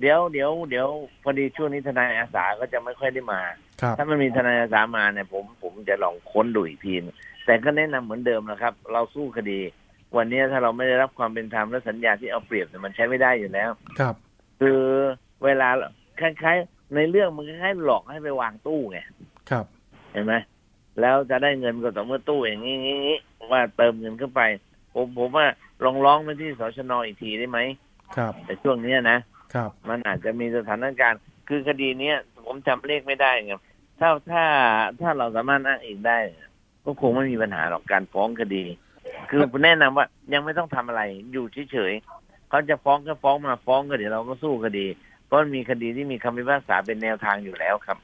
[0.00, 0.88] เดี๋ยวเดี๋ยวเดี๋ยว
[1.22, 3.40] พอดีช่วงนี้ทนายอาสาก็จะไม่ค่อยได้มา
[3.80, 9.60] ครับ ถ้ามันมีทนายอาสามาเนี่ยผมผมจะลองค้นดูอีกทีนึงแต่ก็แนะนำเหมือนเดิมนะครับ เราสู้คดี
[10.16, 14.14] วันนี้ถ้าเราไม่ได้รับความเป็นธรรมและสัญญาที่เอาเปรียบเนี่ยมันใช้ไม่ได้อยู่แล้ว ครับ
[14.60, 14.80] คือ
[15.44, 15.68] เวลา
[16.20, 18.98] คล้ายๆ ในเรื่องมันคล้ายๆหลอกให้ไปวางตู้ไง
[19.50, 19.64] ครับ
[20.12, 20.34] เห็นไหม
[21.00, 23.18] แล้วจะได้เงินก็ต่อเมื่อตู้อย่างนี้งี้งี้
[23.50, 24.42] ว่าเติมเงินเข้าไป
[24.94, 25.46] ผมผมว่า
[25.84, 27.58] ลองร้องไปที่สชนอีกทีได้ไหม
[28.16, 29.18] ครับ แต่ช่วงเนี้ยนะ
[29.54, 33.52] ครับมันอาจจะมีสถานการณ์ คือคดีเนี้ยผมจำเลขไม่ได้ไง
[34.00, 34.44] ถ้าถ้า
[35.00, 36.18] ถ้าเราสามารถอ้างอิงได้
[36.84, 38.64] ก็คงไม่มีปัญหาหรอกการฟ้องคดี
[39.30, 44.86] คือแนะนำว่ายังไม่ต้องทำอะไรอยู่เฉยๆเขาจะฟ้องก็ฟ้องมาฟ้องก็เดี๋ยวเราก็สู้คดี
[45.26, 47.98] เพราะมันมีคดีที่มีคำพิพากษาเป็นแนวทางอยู่แล้วครับ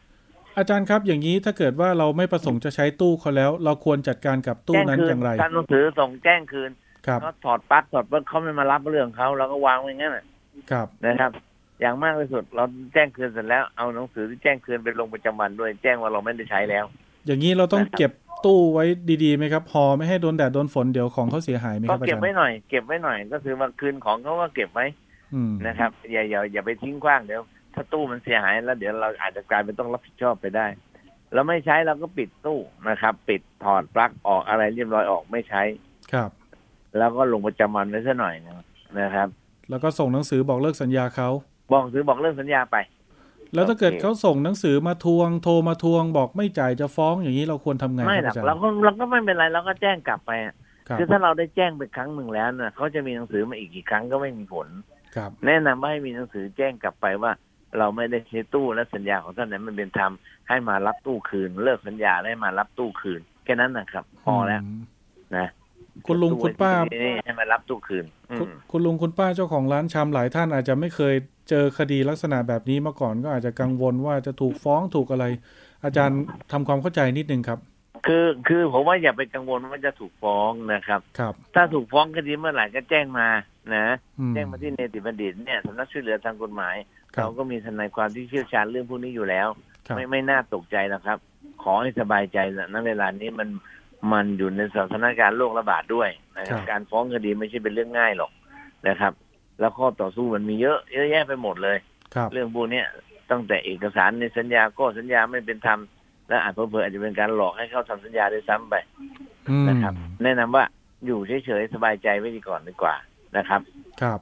[0.58, 6.70] อาจารย์ครับอย่างนี้ถ้าเกิดว่าเราไม่ประสงค์จะใช้ตู้เขาแล้ว เราควรจัดการกับตู้แจ้งนั้นคือย่างไรทำหนังสือส่งแจ้งคืน
[7.06, 10.24] ครับเขาถอดปลั๊กถอดปลั๊กเขาไม่มารับเรื่องเขาเราก็วางไว้งั้นน่ะ
[10.70, 11.32] ครับนะครับ
[11.80, 16.84] อย่างมากที่สุดเราแจ้งคืนเสร็จแล้วเอาหนังสือที่แจ้งคืนไปลงประจำวันด้วย แจ้งว่าเราไม่ได้ใช้แล้ว
[17.26, 18.12] อย่างนี้เราต้องนะครับเก็บ
[18.44, 18.84] ตู้ไว้
[19.24, 24.86] ดีๆไหมครับห่อไม่ให้โดนแดดโดนฝนเดี๋ยวของเขาเสียหายไหมคก็รับอาเก็บจารไว้ย์หน่อยเก็บไว้หน่อย ก็คือว่าคืนของเขาก็เก็บไว้
[25.34, 27.42] อืมนะครับอย่าอย่าอย่าไปทิ้งขว้างเดี๋ยว
[27.74, 30.66] ถ้าตู้มันเสียหายแล้วเดี๋ยวเราอาจจะกลายเป็นต้องรับผิดชอบไปได้
[31.34, 35.62] เราไม่ใช้เราก็ปิดตู้นะครับ ปิดถอดปลั๊กออกอะไรเรียบร้อยออกไม่ใช้
[36.12, 36.30] ครับ
[36.98, 38.54] แล้วก็ลงประจำวันไว้ซะหน่อยนะ
[39.00, 39.28] นะครับ
[39.70, 41.28] แล้วก็ส่งหนังสือบอกเลิกสัญญาเขา
[41.72, 42.76] บอกถือบอกเรื่องสัญญาไป
[43.54, 50.54] แล้วถ้าเกิดโอเคเขาส่งหนังสือมาทวง โทรมาทวงบอกไม่จ่ายจะฟ้องอย่างนี้เราควรทำไงไม่คหรรัอบกอาจารย์เราก็เราก็ไม่เป็นไรเราก็แจ้งกลับไปอะ
[50.88, 54.68] ครับคือถ้าเราได้แจ้งไปครั้งหนึ่งแล้วเนี่ยเขาจะมีหนังสือมาอีกกี่ครั้งก็ไม่มีผล
[55.16, 57.32] ครับ แนะนำว่าให้มีหนังสือแจ้งกลับไปว่า
[57.78, 60.12] เราไม่ได้ใช้ตู้และสัญญาของท่านนั้นมันเป็นธรรม
[60.48, 64.66] ให้มารับตู้คืน เลิกสัญญาและให้มารับตู้คืนแค่นั้นนะครับ พอแล้วม
[65.36, 65.48] นะ
[66.06, 71.14] คุณลุงคุณป้าตู้นี่ให้มารับตู้คืนอืคุณมคุณลุงคุณป้าเจ้าของร้านชำหลายท่านอาจจะไม่เคย
[71.50, 75.26] เจอคดีลักษณะแบบนี้มาก่อนก็อาจจะกังวลว่าจะถูกฟ้องถูกอะไร
[75.84, 76.20] อาจารย์
[76.52, 77.58] ทำความเข้าใจนิดนึงครับ
[78.06, 83.28] คือคือผมว่าอย่าไปกังวลว่าจะถูกฟ้องนะครับครับ ถ้าถูกฟ้องคดีเมื่อไหร่ก็แจ้งมา
[83.74, 83.86] นะ
[84.18, 86.76] อืแจ้งมาที่เนติบัณฑิตเนี่ยสำนักช่วยเหลือทางกฎหมาย
[87.14, 89.48] ครับเราก็มีทนายความที่เชี่ยวชาญเรื่องพวกนี้อยู่แล้ว
[89.86, 91.18] ครับไม่ไม่น่าตกใจนะครับ
[91.62, 93.48] ขอให้สบายใจนะณเวลานี้มัน
[94.12, 98.30] มันอยู่ในสถานการณ์โรคระบาดด้วยนะครับการฟ้องคดีไม่ใช่เป็นเรื่องง่ายหรอก
[98.88, 99.12] นะครับ
[99.60, 101.76] แล้วข้อต่อสู้มันมีเยอะเยอะแยะไปหมดเลย
[102.14, 102.86] ครับเรื่องพวกเนี้ย
[103.30, 105.78] ตั้งแต่เอกสารในสัญญาก็สัญญาไม่เป็นธรรม
[106.28, 108.74] และอาจเผลอๆอาจจะเป็นการหลอกให้เขาทำสัญญาด้วยซ้ำไป
[109.48, 110.64] อืมนะครับ แนะนำว่า
[111.06, 112.94] อยู่เฉยๆสบายใจไว้ดีก่อนดีกว่า
[113.36, 113.60] นะครับ
[114.02, 114.20] ครับ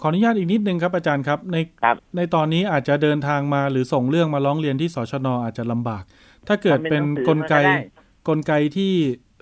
[0.00, 6.02] ขออนุญาตอีกนิดนึงครับอาจารย์ครับในครับในตอนนี้อาจจะเดินทางมาหรือส่งเรื่องมาร้องเรียนที่สชนอาจจะลำบาก
[6.48, 7.54] ถ้าเกิดเป็นกลไก
[8.28, 8.92] กลไกที่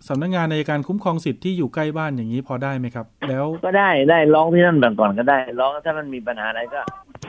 [0.09, 6.80] สำนักงานในการคุ้มครองสิทธิ์ที่อยู่ใกล้บ้านอย่างนี้พอได้ไหมครับ แล้วก็ได้ได้ร้องที่นั่นก่อนก็ได้ ร้องถ้ามันมีปัญหาอะไรก็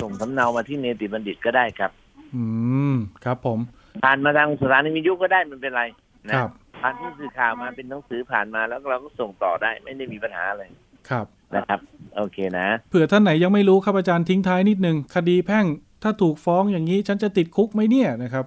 [0.01, 1.91] ส่งสำเนามาที่เนติบัณฑิตก็ได้ครับ
[2.35, 2.43] อื
[2.91, 2.93] ม
[3.25, 3.59] ครับ ผม
[4.03, 5.83] ผ่านมาทางสถานีวิทยุก็ได้มันเป็นไร
[6.27, 6.51] นะครับ
[6.81, 10.63] ผ่านผู้สื่อข่าวมาเป็นหนังสือผ่านมาแล้วเราก็ส่งต่อได้ไม่ได้มีปัญหาอะไร
[11.09, 11.79] ครับนะครับ
[12.17, 15.65] โอเคนะเผื่อท่านไหนยังไม่รู้ครับอาจารย์ทิ้งท้ายนิดนึงคดีแพ่ง
[16.03, 18.45] ถ้าถูกฟ้องอย่างนี้ฉันจะติดคุกไหมเนี่ยนะครับ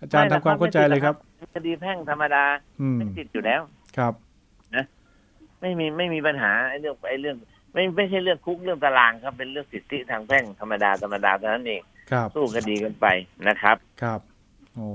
[0.00, 1.16] อาจารย์ไม่ทำความเข้าใจเลยครับ
[1.54, 2.44] คดีแพ่งธรรมดา
[2.80, 3.60] อืมไม่ติดอยู่แล้ว
[3.96, 4.14] ครับ
[5.60, 7.36] ไม่มีไม่มีปัญหาไอ้เรื่องไอ้เรื่อง
[7.72, 13.06] ไม่ไม่ใช่เรื่องคุกเรื่องตารางครับเป็นเรื่องสิทธิทางแพ่งธรรมดาธรรมดาเท่านั้นเองครับสู้คดีกันไป
[13.48, 14.20] นะครับ ครับ
[14.76, 14.88] โอ้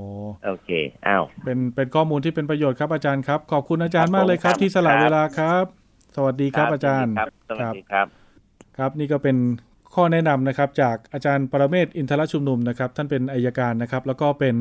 [0.45, 0.69] โอเค
[1.07, 5.65] อ้าวเป็นเป็นข้อมูลที่เป็นประโยชน์ครับอาจารย์ครับ ขอบคุณอาจารย์ครับมากเลยครับผมที่สละครับเวลาครับ
[6.15, 8.07] สวัสดีครับอาจารย์ครับสวัสดีครับ
[8.77, 9.37] ครับนี่ก็เป็น
[9.95, 14.55] ข้อแนะนำนะครับจากอาจารย์ปรเมศวร์อินทรชุมนุมนะครับท่านเป็นอายการนะครับแล้วก็เป็น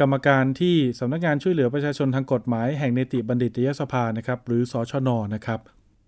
[0.00, 5.60] กรรมการที่สำนักงานช่วยเหลือประชาชนทางกฎหมายแห่งเนติบัณฑิตยสภานะครับหรือสชนนะครับ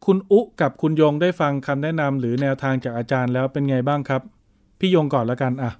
[0.06, 4.22] คุณอุกับคุณยงได้ฟังคำแนะนำหรือแนวทางจากอาจารย์แล้วเป็นไงบ้างครับ
[4.80, 5.72] พี่ยงก่อนแล้วกันอะ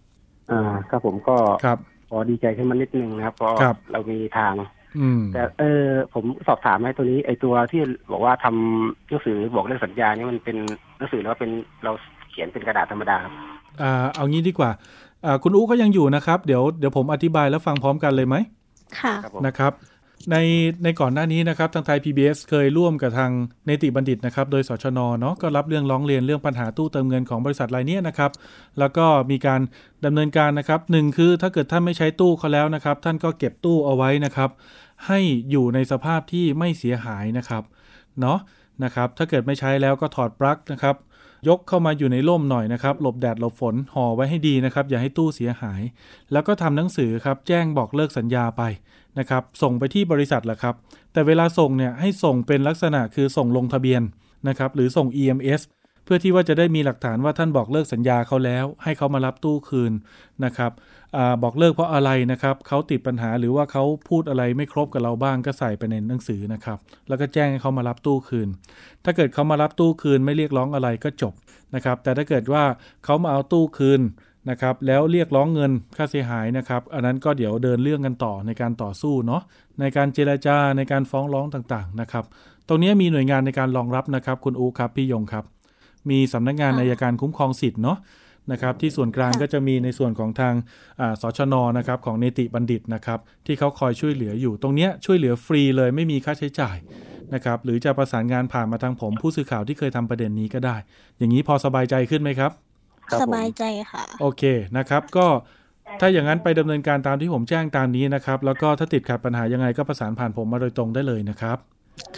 [0.51, 1.79] อ่าครับผมก็ครับ
[2.11, 4.55] พอดีใจขึ้นมานิดนึงนะครับเพราะครับเรามีทาง
[4.99, 5.85] อืม แต่เออ
[6.15, 7.81] ผมสอบถามให้ตัวนี้ไอตัวที่
[8.13, 10.57] บอกว่าทำหนังสือบอกเรื่องสัญญานี่มันเป็น
[10.99, 11.51] หนังสือหรือว่าเป็น
[11.85, 13.33] เราเขียนเป็นกระดาษธรรมดาครับ
[13.83, 14.71] อ่าเอางี้ดีกว่า
[15.25, 18.37] อ่าคุณอุก็ยังอยู่นะครับ เดี๋ยวเดี๋ยวผมอธิบายแล้วฟังพร้อมกันเลยไหม
[19.01, 19.73] ค่ะครับผมนะครับ
[20.31, 20.37] ใน
[20.85, 23.31] ในก่อนหน้านี้นะครับทางไทย PBS เคยร่วมกับทาง
[23.67, 28.31] เนติบัณฑิตนะครับ โดยสชนเนาะก็รับเรื่องร้องเรียนเรื่องปัญหาตู้เติมเงินของบริษัทรายเนี้ยนะครับ
[28.79, 29.61] แล้วก็มีการ
[30.05, 34.51] ดำเนินการนะครับหนึ่งคือถ้าเกิดท่านไม่ใช้ตู้เขาแล้วนะครับ ท่านก็เก็บตู้เอาไว้นะครับ
[35.07, 35.19] ให้
[35.51, 37.63] อยู่ในสภาพที่ไม่เสียหายนะครับ
[38.21, 38.39] เนาะ
[38.85, 40.97] นะครับ ถ้าเกิดไม่ใช้แล้วก็ถอดปลั๊กนะครับ
[41.49, 45.81] ยกเข้ามาอยู่ในร่มหน่อยนะครับ หลบแดดหลบฝนห่อไว้ให้ดีนะครับ อย่าให้ตู้เสียหาย
[46.33, 48.63] แล้วก็ทำหนังสือครับ แจ้งบอกเลิกสัญญาไป
[49.19, 50.75] นะครับ ส่งไปที่บริษัทแหละครับ
[51.13, 54.03] แต่เวลาส่งเนี่ยให้ส่งเป็นลักษณะคือส่งลงทะเบียน
[54.49, 55.61] นะครับ หรือส่ง EMS
[56.07, 59.93] เพื่อที่ว่าจะได้มีหลักฐานว่าท่านบอกเลิกสัญญาเขาแล้ว ให้เขามารับตู้คืน
[60.45, 60.73] นะครับ
[61.17, 66.79] อบอกเลิกเพราะอะไรนะครับเขาติดปัญหาหรือว่าเขาพูดอะไรไม่ครบกับเราบ้างก็ใส่ไปในหนังสือนะครับ
[67.09, 68.49] แล้วก็แจ้งให้เขามารับตู้คืน
[69.05, 71.35] ถ้าเกิดเขามารับตู้คืนไม่เรียกร้องอะไรก็จบ
[71.75, 72.65] นะครับแต่ถ้าเกิดว่า
[73.05, 74.01] เขามาเอาตู้คืน
[74.51, 79.43] นะครับแล้วเรียกร้องเงินค่าเสียหายนะครับ อันนั้นก็เดี๋ยวเดินเรื่องกันต่อในการต่อสู้เนาะ
[79.81, 82.25] ในการเจรจาในการฟ้องร้องต่างๆนะครับ
[82.69, 85.45] ตรงนี้มีหน่วยงานในการรองรับนะครับ คุณอูครับพี่ยงครับ
[86.11, 87.99] มีสำนักงานค่ะอายการคุ้มครองสิทธิ์เนาะ
[88.53, 90.55] นะครับที่ส่วนกลางค่ะก็จะมีในส่วนของทาง
[91.01, 96.77] อ่าสชนนะครับของเนติบัณฑิตนะครับที่เขาคอยช่วยเหลืออยู่ตรงเนี้ยช่วยเหลือฟรีเลยไม่มีค่าใช้จ่าย
[97.35, 100.77] นะครับหรือจะประสานงานผ่านมาทางผมผู้สื่อข่าวที่เคยทำประเด็นนี้ก็ได้
[101.19, 102.53] อย่างนี้พอสบายใจขึ้นไหมครับ
[103.11, 104.43] ครับสผมบายใจค่ะ โอเค
[104.79, 105.27] นะครับก็
[106.01, 111.59] ถ้าอย่างนั้นไปดำเนินการตามที่ผมแจ้งตามนี้นะครับ แล้วก็ถ้าติดขัดปัญหายังไงก็ประสานผ่านผมมาโดยตรงได้เลยนะครับ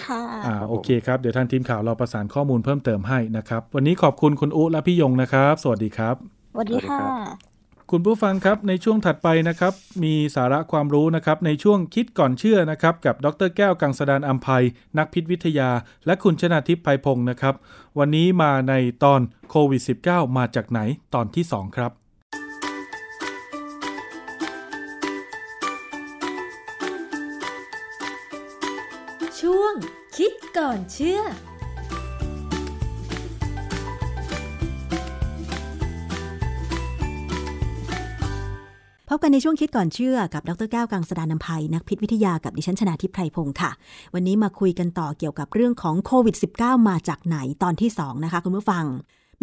[0.02, 6.14] ค่ะอ่าโอเคครับ เดี๋ยวทางทีมข่าวเราประสานข้อมูลเพิ่มเติมให้นะครับ วันนี้ขอบคุณคุณอุและพี่ยงนะครับ สวัสดีครับ
[6.52, 7.02] สวัสดีค่ะ
[7.92, 9.72] คุณผู้ฟังครับในช่วงถัดไปนะครับ
[10.04, 14.64] มีสาระความรู้นะครับในช่วงคิดก่อนเชื่อนะครับ กับดรแก้วกังสดานอัมภัย
[14.98, 15.70] นักพิษวิทยา
[16.06, 17.54] และคุณชนาทิพย์ไพพงศ์นะครับ
[17.98, 18.74] วันนี้มาใน
[19.04, 19.20] ตอน
[19.50, 20.80] โควิด -19 มาจากไหน
[21.14, 21.92] ตอนที่ 2 ครับ
[30.24, 31.20] คิดก่อนเชื่อ
[39.08, 43.70] พบกันในช่วงคิดก่อนเชื่อกับ ดรแก้วกังสดานนภัย นักพิษวิทยากับดิฉันชนาทิพไพรพงศ์ค่ะ
[44.14, 48.84] วันนี้มาคุยกันต่อเกี่ยวกับเรื่องของโควิด -19 มาจากไหนตอนที่ 2 นะคะคุณผู้ฟัง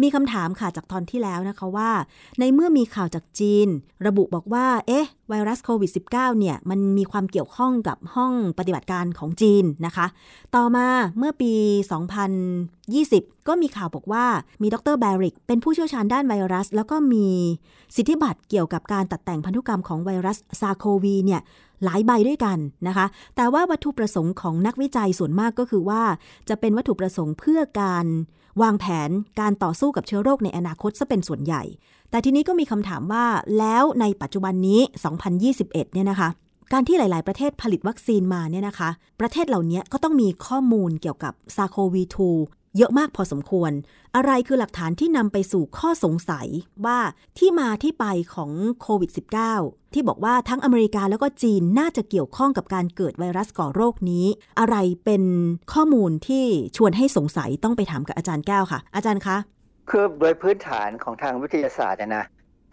[0.02, 1.90] มีคำถามค่ะจากตอนที่แล้วนะคะว่า
[2.38, 3.68] ในเมื่อมีข่าวจากจีน
[4.06, 10.06] ระบุบอกว่า เอ๊ะ ไวรัสโควิด -19 เนี่ย มันมีความเกี่ยวข้องกับห้องปฏิบัติการของจีนนะคะ
[10.56, 10.86] ต่อมา
[11.18, 11.52] เมื่อปี
[12.30, 14.24] 2020 ก็มีข่าวบอกว่า
[14.62, 17.28] มีดรแบริก เป็นผู้เชี่ยวชาญด้านไวรัส แล้วก็มี
[17.96, 21.40] สิทธิบัตรเกี่ยวกับการตัดแต่งพันธุกรรมของไวรัสซาโควีเนี่ย
[21.84, 26.02] หลายใบด้วยกันนะคะ แต่ว่าวัตถุประสงค์ของนักวิจัยส่วนมากก็คือว่า
[26.48, 28.06] จะเป็นวัตถุประสงค์เพื่อการ
[28.62, 31.62] วางแผนการต่อสู้กับเชื้อโรคในอนาคตซะเป็นส่วนใหญ่
[32.10, 33.24] แต่ทีนี้ก็มีคำถามว่า
[33.58, 34.80] แล้วในปัจจุบันนี้
[35.36, 36.28] 2021 เนี่ยนะคะ
[36.72, 38.90] การที่หลาย ๆ ประเทศผลิตวัคซีนมาเนี่ยนะคะ
[39.20, 42.02] ประเทศเหล่านี้ก็ต้องมีข้อมูลเกี่ยวกับซาโควี
[42.40, 43.72] 2 เยอะมากพอสมควร
[44.16, 46.48] อะไรคือหลักฐานที่นำไปสู่ข้อสงสัย
[46.86, 46.98] ว่า
[47.38, 48.50] ที่มาที่ไปของ
[48.80, 49.10] โควิด
[49.52, 54.26] -19 ที่บอกว่าทั้งอเมริกาแล้วก็จีนน่าจะเกี่ยวข้องกับการเกิดไวรัสก่อโรคนี้
[54.58, 55.22] อะไรเป็น
[55.72, 56.44] ข้อมูลที่
[56.76, 59.36] ชวนให้สงสัยต้องไปถามกับอาจารย์แก้วค่ะ อาจารย์คะ
[59.90, 62.24] คือโดยพื้นฐานของทางวิทยาศาสตร์นะ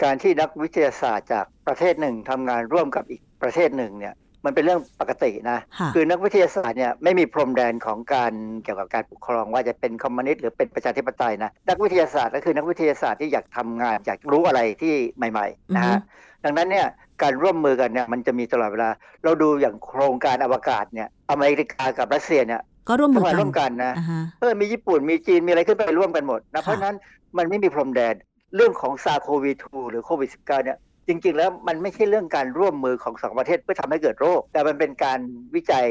[0.03, 4.13] การที่นักวิทยาศาสตร์จากประเทศหนึ่งทำงานร่วมกับอีกประเทศหนึ่งเนี่ย
[4.45, 5.59] มันเป็นเรื่องปกตินะ
[5.95, 8.33] คือนักวิทยาศาสตร์เนี่ยไม่มีพรมแดนของการ
[8.63, 15.97] เกี่ยวกับการปกครองว่าจะเป็นคอมมิวนิสต์หรือเป็นประชาธิปไตยนะ นักวิทยาศาสตร์ก็คือนักวิทยาศาสตร์ที่อยากทำงานอยากรู้อะไรที่ใหม่ๆนะฮะ
[16.43, 16.87] ดังนั้นเนี่ย
[17.21, 18.89] การร่วมมือกันเนี่ยมันจะมีตลอดเวลา
[19.23, 23.93] เราดูอย่างโครงการอวกาศเนี่ยอเมริกากับรัสเซียเนี่ยก็ร่วมมือกันร่วมกันนะ
[24.39, 26.95] เออมีญี่ปุ่นมีจีนมีอะไรขึ้นไปร่วมกันหมดนะเพราะนั้น
[27.37, 28.15] มันไม่มีพรมแดน
[28.55, 30.77] เรื่องของซาโควี2หรือโควิด -19 เนี่ย
[31.07, 35.19] จริง ๆ แล้วมันไม่ใช่เรื่องการร่วมมือของสองประเทศเพื่อทำให้เกิดโรค แต่มันเป็นการ
[35.55, 35.85] วิจัย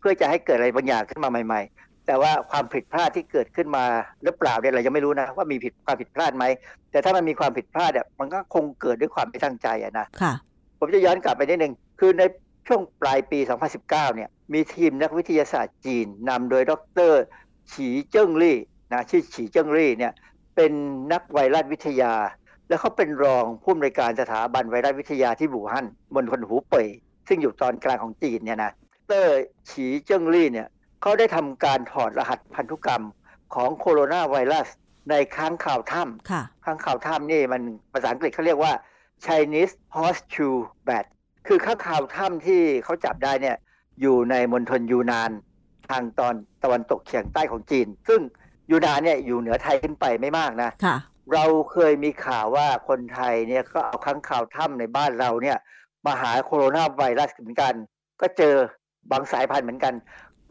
[0.00, 3.84] เพื่อจะให้เกิดอะไรบางอย่างขึ้นมาใหม่ ๆ แต่ว่าความผิดพลาดที่เกิดขึ้นมา
[4.22, 6.44] หรือเปล่าเนี่ยเรายังไม่รู้นะว่ามีผิดความผิดพลาดไหม
[6.90, 10.32] แต่ถ้ามันมีความผิดพลาดเนี่ยมันก็คงเกิดด้วยความไม่ตั้งใจอะนะค่ะ
[10.78, 12.22] ผมจะย้อนกลับไปนิดนึงคือใน
[12.66, 13.38] ช่วงปลายปี
[13.72, 16.72] 2019 เนี่ยมีทีมนักวิทยาศาสตร์จีนนำโดยด
[17.10, 17.12] ร
[17.72, 18.58] ฉีเจิ้งลี่
[18.92, 20.12] นะชื่อฉีเจิ้งลี่เนี่ย
[20.56, 20.72] เป็น
[21.12, 22.12] นักไวรัสวิทยา
[22.68, 26.88] แล้วเขาเป็นรองผู้อำนวยการสถาบันไวรัสวิทยาที่บูฮั่นบนคนหูเป่ย
[27.28, 28.72] ซึ่งอยู่ตอนกลางของจีนเนี่ยนะ
[29.06, 30.68] เตอร์ฉีเจิ้งลี่เนี่ย
[31.02, 33.04] เขาได้ทำการถอดรหัสพันธุกรรม
[33.54, 34.68] ของโคโรนาไวรัส
[35.10, 36.28] ในค้างข่าวถ้ำ
[36.64, 37.62] ค้างข่าวถ้ำนี่มัน
[37.92, 38.72] ภาษาอังกฤษเขาเรียกว่า
[39.24, 40.58] Chinese Horseshoe
[40.88, 41.04] Bat
[41.46, 43.56] คือค้างข่าวถ้ำที่เขาจับได้เนี่ย
[44.00, 45.30] อยู่ในมณฑลยูนาน
[45.88, 48.20] ทางตอนตะวันตกเฉียงใต้ของจีน ซึ่ง
[48.70, 50.70] ยูนานเนี่ยอยู่เหนือไทยขึ้นไปไม่มากนะ
[51.34, 55.58] เราเคยมีข่าวว่าคนไทยเนี่ยก็เอาค้างข่าวถ้ำในบ้านเราเนี่ย
[56.06, 57.74] มาหาโคโรนาไวรัสเหมือนกัน
[58.20, 58.54] ก็เจอ
[59.12, 59.94] บางสายพันธุ์เหมือนกัน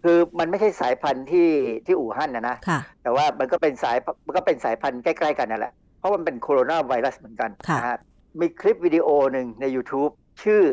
[0.03, 1.49] คือมันไม่ใช่สายพันธุ์ที่
[1.85, 2.57] ที่อู่ฮั่นนะนะ
[3.03, 7.97] แต่ว่ามันก็เป็นสายมันก็เป็นสายพันธุ์ใกล้ๆกันนั่นแหละเพราะมันเป็นโคโรนาไวรัสเหมือนกันนะฮะ
[8.39, 10.11] มีคลิปวิดีโอหนึ่งใน YouTube
[10.43, 10.63] ชื่อ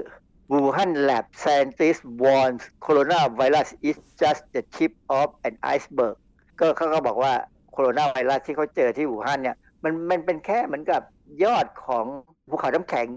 [0.52, 6.16] Wuhan Lab Scientist warns coronavirus is just the tip of an iceberg
[6.60, 7.32] ก็เขาก็บอกว่า
[7.72, 11.02] โคโรนาไวรัสที่เขาเจอที่อู่ฮั่นเนี่ย มันมันเป็นแค่เหมือนกับ
[11.44, 12.04] ยอดของ
[12.50, 13.08] ภูเขาน้ำแข็ง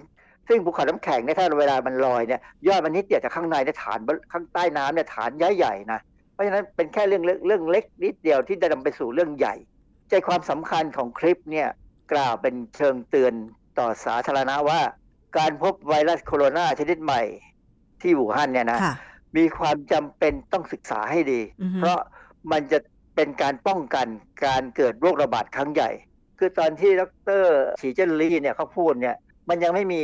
[0.48, 4.00] ซึ่งภูเขาน้ำแข็งเนี่ยถ้าเวลามันลอยเนี่ยยอดมันนิดเดียวจากข้างในเนี่ยฐาน
[4.32, 6.00] ข้างใต้น้ำเนี่ยฐานใหญ่ๆนะ
[6.34, 9.56] เพราะฉะนั้นเป็นแค่เรื่องเรื่องเล็กนิดเดียวที่จะนำไปสู่เรื่องใหญ่
[10.10, 11.68] ใจความสำคัญของคลิปเนี่ย
[12.14, 13.34] กล่าวเป็นเชิงเตือน
[13.80, 14.82] ต่อสาธารณะว่า
[15.38, 17.22] การพบไวรัสโคโรนาชนิดใหม่
[18.02, 18.80] ที่อู่ฮั่นเนี่ยนะ
[19.38, 21.42] มีความจำเป็นต้องศึกษาให้ดี
[21.78, 22.00] เพราะ
[22.52, 22.80] มันจะ
[23.16, 24.08] เป็นการป้องกัน
[24.46, 25.90] การเกิดโรคระบาดครั้งใหญ่
[26.40, 27.04] คือตอนที่ด
[27.40, 27.44] ร
[27.82, 29.16] ฉีเจิ้นลี่เนี่ยเขาพูดเนี่ย
[29.50, 30.02] มันยังไม่มี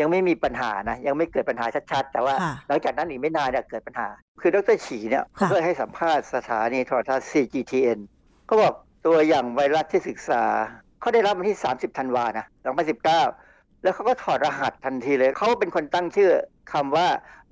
[0.00, 2.34] ยังไม่มีปัญหานะยังไม่เกิดปัญหาชัดๆ แต่ว่า
[2.68, 4.08] หลังจากนั้นอีกไม่นานเนี่ยเกิดปัญหา
[4.40, 7.98] คือดรฉีเนี่ยเขาเคยให้สัมภาษณ์สถานีโทรทัศน์ CGTN
[8.46, 8.74] เขาบอก
[9.06, 10.42] ตัวอย่างไวรัสที่ศึกษา
[11.00, 12.46] เขาได้รับวันที่ 30ธันวานะ
[13.14, 16.30] 2019 แล้วเขาก็ถอดรหัสทันทีเลย เขาเป็นคนตั้งชื่อ
[16.72, 17.08] คำว่า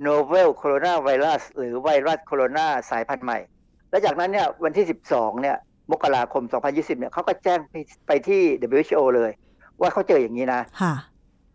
[0.07, 3.39] novel coronavirus หรือไวรัสโคโรนาสายพันธุ์ใหม่
[3.91, 5.57] แล้วจากนั้นเนี่ยวันที่ 12เนี่ย
[5.91, 7.61] มกราคม 2020 เนี่ยเขาก็แจ้ง
[8.07, 9.31] ไปที่ WHO เลย
[9.81, 10.63] ว่าเขาเจออย่างนี้นะ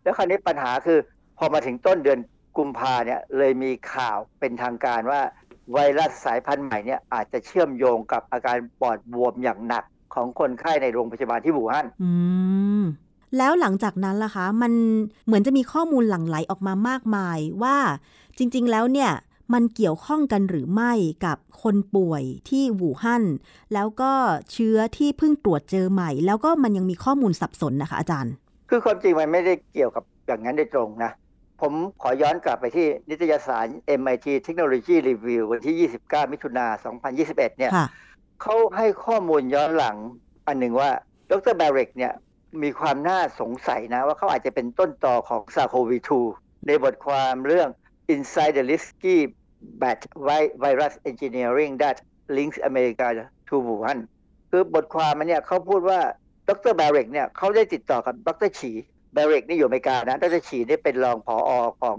[0.02, 0.98] แล้วคราวนี้ปัญหาคือ
[1.38, 2.18] พอมาถึงต้นเดือน
[2.58, 5.20] กุมภาเนี่ยเลยมีข่าวเป็นทางการว่า
[5.72, 12.10] ไวรัสสายพันธุ์ใหม่เนี่ยอาจจะเชื่อมโยงกับอาการปอดบวมอย่างหนักของคนไข้ในโรงพยาบาลที่บูฮั่นอื
[12.80, 12.82] ม
[13.38, 14.72] แล้วหลังจากนั้นล่ะคะ มัน
[15.26, 17.76] เหมือนจะมีข้อมูลหลั่งไหลออกมามากมายว่า
[18.38, 19.10] จริง ๆ แล้วเนี่ย
[19.52, 20.92] มันเกี่ยวข้องกันหรือไม่
[21.26, 23.24] กับคนป่วยที่หูหั่น
[23.74, 24.12] แล้วก็
[24.52, 28.32] เชื้อที่เพิ่งตรวจเจอใหม่ แล้วก็มันยังมีข้อมูลสับสนนะคะอาจารย์
[28.70, 31.12] คือความจริงมันไม่ได้เกี่ยวกับอย่างนั้นโดยตรงนะ
[31.60, 31.72] ผม
[32.02, 33.66] ขอย้อนกลับไปที่นิตยสาร
[34.00, 36.66] MIT Technology Review วันที่ 29 มิถุนา
[37.12, 37.70] 2021 เนี่ย
[38.42, 39.96] เขาให้ข้อมูลย้อนหลัง
[40.46, 40.90] อันหนึ่งว่า
[41.30, 42.12] ดรแบริกเนี่ย
[42.62, 45.98] มีความน่าสงสัยนะว่าเขาอาจจะเป็นต้นต่อของซาโควี
[46.32, 47.68] 2ในบทความเรื่อง
[48.14, 49.16] Inside the Risky
[49.82, 49.98] Bat
[50.64, 51.96] Virus Engineering that
[52.36, 53.06] links America
[53.48, 53.98] to Wuhan
[54.50, 56.00] คือบทความมันเนี่ยเขาพูดว่า
[56.48, 58.72] ดรแบริกเนี่ยเขาได้ติดต่อกับดรฉี
[59.14, 61.98] แบริกนี่อยู่อเมริกานะดรฉีนี่เป็นรองผออของ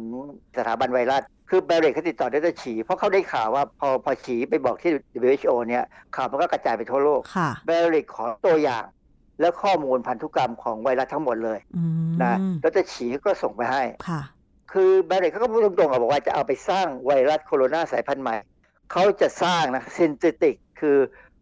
[0.58, 4.92] สถาบันไวรัส คือแบริกเขาติดต่อดรฉีเพราะเขาได้ข่าวว่าพอพอฉีไปบอกที่
[5.22, 5.84] WHO เนี่ย
[6.16, 7.22] ข่าวมันก็กระจายไปทั่วโลก
[7.68, 8.84] แบริกขอตัวอย่าง
[9.40, 11.60] แล้วข้อมูลพันธุกรรมของไวรัสทั้งหมดเลย
[12.24, 13.84] นะดรฉีก็ส่งไปให้
[14.74, 18.36] คือแบริกเขาก็พูดตรงๆบอกว่าจะเอาไปสร้างไวรัสโคโรนาสายพันธุ์ใหม่
[18.92, 20.98] เขาจะสร้างนะซินเทติกคือ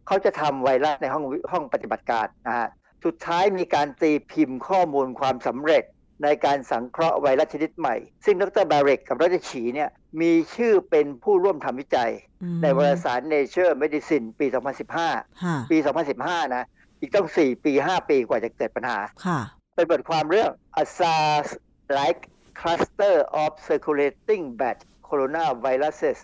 [0.06, 2.68] เขาจะทำไวรัสในห้องห้องปฏิบัติการนะฮะ
[3.04, 5.84] สุดท้ายมีการตีพิมพ์ข้อมูลความสำเร็จ
[6.24, 12.10] ในการสังเคราะห์ไวรัสชนิดใหม่ ซึ่งดรบาริกกับดรฉีเนี่ยมีชื่อเป็นผู้ร่วมทำวิจัย
[12.42, 14.46] อืมในวารสาร Nature Medicine ปี
[14.94, 15.76] 2015ค่ะปี
[16.16, 16.64] 2015 นะ
[17.00, 19.40] อีกต้อง 4 ปี 5 ปีกว่าจะเกิดปัญหาค่ะ
[19.76, 20.50] เป็นบทความเรื่อง
[20.82, 22.22] A SARS-like
[22.60, 26.18] cluster of circulating bat coronaviruses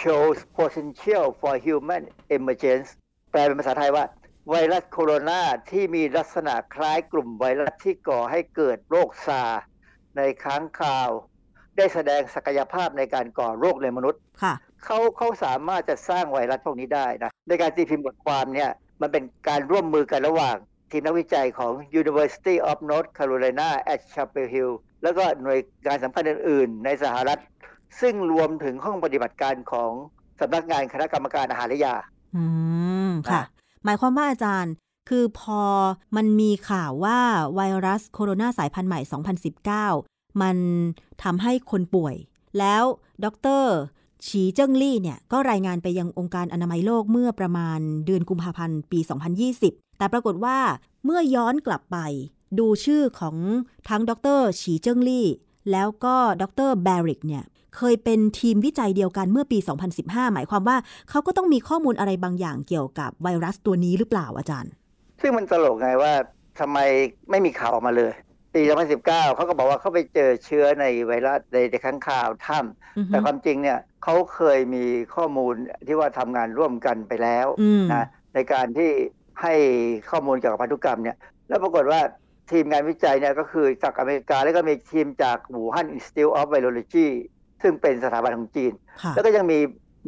[0.00, 2.02] shows potential for human
[2.36, 2.88] emergence
[3.30, 4.04] แปลเป็นภาษาไทยว่า
[4.48, 9.62] ไวรัสโคโรนาที่มีลักษณะคล้ายกลุ่มไวรัสที่ก่อให้เกิดโรคซาร์
[10.16, 11.10] ในค้างคาว
[11.76, 14.54] ได้แสดงศักยภาพในการก่อโรคในมนุษย์ค่ะ
[14.84, 18.70] เขาเขาสามารถจะสร้างไวรัสพวกนี้ได้นะ ในการตีพิมพ์บทความเนี่ย
[19.00, 20.56] มันเป็นการร่วมมือกันระหว่าง
[20.90, 24.72] ทีมนักวิจัยของ University of North Carolina at Chapel Hill
[25.02, 27.38] แล้วก็หน่วยงานสำคัญอื่น ๆ ในสหรัฐ
[28.00, 29.92] ซึ่งรวมถึงห้องปฏิบัติการของ
[30.40, 31.94] สำนักงานคณะกรรมการอาหารและยา
[32.36, 32.44] อื
[33.08, 33.42] ม ค่ะ
[33.84, 34.72] หมายความว่าอาจารย์
[35.08, 35.62] คือพอ
[36.16, 37.18] มันมีข่าวว่า
[37.54, 39.00] ไวรัสโคโรนาสายพันธุ์ใหม่
[39.90, 40.56] 2019 มัน
[41.22, 42.16] ทำให้คนป่วย
[42.58, 42.82] แล้ว
[43.24, 43.26] ด
[43.60, 43.62] ร
[44.26, 48.98] ฉีเจิ้งลี่เนี่ย ก็รายงานไปยังองค์การอนามัยโลกเมื่อประมาณเดือนกุมภาพันธ์ปี
[49.48, 50.58] 2020 แต่ปรากฏว่า
[51.04, 51.98] เมื่อย้อนกลับไป
[52.58, 53.36] ดูชื่อของ
[53.88, 55.26] ทั้งดรฉีเจิ้งลี่
[55.72, 57.44] แล้วก็ดรแบริกเนี่ย
[57.76, 59.58] เคยเป็นทีมวิจัยเดียวกันเมื่อปี
[59.96, 60.76] 2015 หมายความว่า
[61.10, 64.72] เขาก็ต้องมีข้อมูลอะไรบางอย่างเกี่ยวกับไวรัสตัวนี้หรือเปล่าอาจารย์
[65.20, 66.12] ซึ่งมันตลกไงว่า
[66.58, 66.78] ทำไม
[67.30, 68.12] ไม่มีข่าวออกมาเลย
[68.54, 68.62] ปี
[68.98, 72.56] 2019 เขาก็บอกว่าเขาไปเจอเชื้อในไวรัสในข้างคาวถ้
[72.96, 74.84] อือฮึำแต่ความจริงเนี่ยเขาเคยมี
[75.14, 75.54] ข้อมูล
[75.86, 78.90] ที่ว่าทำงานร่วมกันไปแล้วอืมนะในการที่
[79.42, 79.54] ให้
[80.10, 81.16] ข้อมูลเกี่ยวกับพันธุกรรมเนี่ย
[81.48, 82.00] แล้วปรากฏว่า
[82.50, 87.08] ทีมงานวิจัยเนี่ยก็คือจากอเมริกาแล้วก็มีทีมจาก Wuhan Institute of Virology
[87.62, 88.72] ซึ่งเป็นสถาบันของจีน
[89.02, 89.58] ค่ะแล้วก็ยังมี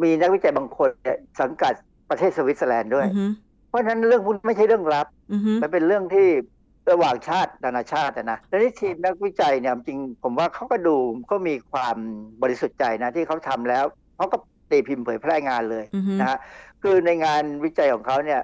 [0.03, 1.73] มีนักวิจัยบางคนเนี่ยสังกัด
[2.11, 3.25] ประเทศสวิตเซอร์แลนด์ด้วยอือฮึ
[3.69, 6.29] เพราะฉะนั้นเรื่องพวกนี้ไม่ใช่เรื่องลับอือฮึมันเป็นเรื่องที่
[6.91, 10.97] ระหว่างชาตินานาชาติอะนะแล้วนี่ทีมนักวิจัยเนี่ยจริงผมว่าเขาก็ดู
[11.31, 11.97] ก็มีความ
[12.43, 13.85] บริสุทธิ์ใจนะที่เขาทำแล้ว
[14.17, 14.37] เขาก็
[14.71, 16.39] ตีพิมพ์เผยแพร่งานเลยอือฮึนะฮะ
[16.83, 18.41] คือในงานวิจัยของเขาเนี่ย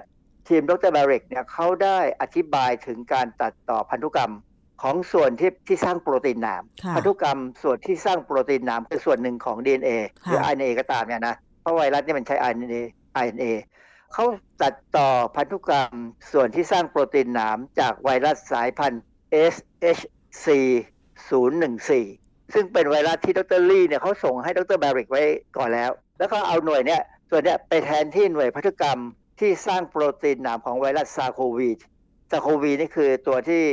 [0.47, 4.33] ทีมดรบาริกเนี่ยเขาได้อธิบายถึงการตัดต่อพันธุกรรม
[4.81, 9.91] ของส่วนที่ที่สร้างโปรตีนหนามค่ะพันธุกรรมส่วนที่สร้างโปรตีนหนามคือส่วนหนึ่งของ DNA
[10.23, 12.81] หรือค่ะ RNA ก็ตามเนี่ยนะเพราะไวรัสเนี่ยมันใช้ RNA
[13.23, 13.45] RNA
[14.13, 14.25] เขา
[14.61, 15.93] ตัดต่อพันธุกรรม
[16.31, 19.01] ส่วนที่สร้างโปรตีนหนามจากไวรัสสายพันธุ์
[19.53, 20.47] SHC
[21.29, 25.23] 014 ซึ่งเป็นไวรัสที่ดรลี่เนี่ยเขาส่งให้ดรบาริกไว้
[25.57, 28.99] ก่อนแล้ว แล้วก็เอาหน่วยเนี่ยส่วนเนี้ยไปแทนที่หน่วยพันธุกรรม
[29.39, 33.63] ที่สร้างโปรตีนหนามของไวรัส SARS-CoV SARS-CoV นี่คือตัวที่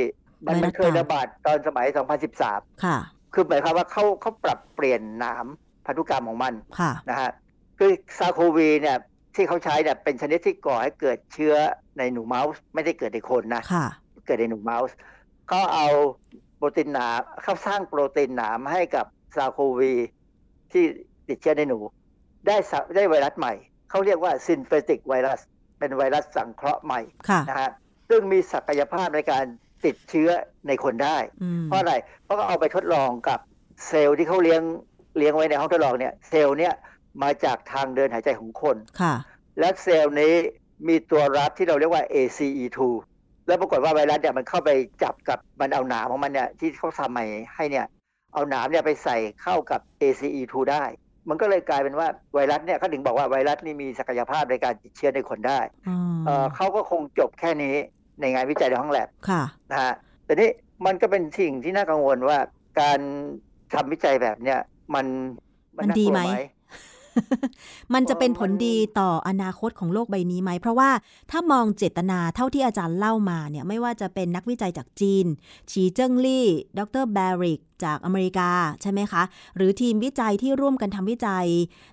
[0.45, 1.87] มันไวรัสมันเคยระบาดตอนสมัย
[2.35, 2.97] 2013 ค่ะ
[3.33, 5.45] คือหมายความว่าเขาเขาปรับเปลี่ยนหนาม
[5.85, 7.31] พันธุกรรมของมันค่ะนะฮะ
[7.79, 8.97] คือ SARS-CoV เนี่ย
[9.35, 11.55] ที่เขาใช้เนี่ยเป็นชนิดที่ก่อให้เกิดเชื้อ
[11.97, 13.85] ในหนูเมาส์ ไม่ได้เกิดในคนนะค่ะ
[14.25, 14.95] เกิดในหนูเมาส์
[15.47, 15.87] เขาเอา
[16.57, 19.05] โปรตีนหนามเขาสร้างโปรตีนหนามให้กับ
[19.35, 19.93] ซาโควี
[20.71, 20.83] ที่
[21.27, 21.79] ติดเชื้อในหนู
[22.47, 23.53] ได้สะได้ไวรัสใหม่
[23.89, 25.39] เขาเรียกว่าซินเ h ติกไวรัส
[25.83, 27.71] เป็นไวรัสสังเคราะห์ใหม่ค่ะนะฮะ
[28.09, 29.45] ซึ่งมีศักยภาพในการ
[29.85, 30.29] ติดเชื้อ
[30.67, 33.39] ในคนได้อืมเพราะอะไรเพราะเขาเอาไปทดลองกับ
[33.87, 34.61] เซลล์ที่เขาเลี้ยง
[35.17, 36.73] เลี้ยงไว้ในห้องทดลองเนี่ยเซลล์เนี่ย
[37.23, 39.15] มาจากทางเดินหายใจของคนค่ะ
[39.59, 40.33] และเซลล์นี้
[40.87, 42.79] มีตัวรับที่เราเรียกว่า ACE2
[43.47, 44.69] แล้วปรากฏว่าไวรัสเนี่ยมันเข้าไป
[45.03, 47.25] จับกับมันเอาหนามของมันเนี่ยที่เขาทำใหม่
[47.55, 47.85] ให้เนี่ย
[48.33, 50.83] เอาหนามเนี่ยไปใส่เข้ากับ ACE2 ได้
[51.29, 55.59] มันก็เลยกลายเป็นว่าไวรัสเนี่ยเขาถึงบอกว่าไวรัสนี่มีศักยภาพในการติดเชื้อในคนได้
[55.89, 57.75] อืมเอ่อเขาก็คงจบแค่นี้
[58.21, 59.93] ในงานวิจัยในห้องแลบค่ะนะฮะ
[60.25, 60.49] แต่นี่
[60.85, 62.37] มันก็เป็นสิ่งที่น่ากังวลว่า
[62.81, 62.99] การ
[63.73, 64.59] ทำวิจัยแบบเนี้ย
[64.95, 65.05] มัน
[65.77, 66.21] มันน่ากดีลัวไหม
[67.93, 70.89] มันจะเป็นผลดีต่ออนาคตของโลกใบนี้ไหม เพราะว่า
[71.31, 75.25] ถ้ามองเจตนาเท่าที่อาจารย์เล่ามาเนี่ยไม่ว่าจะเป็นนักวิจัยจากจีน
[75.71, 76.47] ฉีเจิ้งลี่
[76.77, 78.49] ดรบาริก จากอเมริกา
[78.81, 79.23] ใช่ไหมคะ
[79.55, 81.47] หรือทีมวิจัยที่ร่วมกันทำวิจัย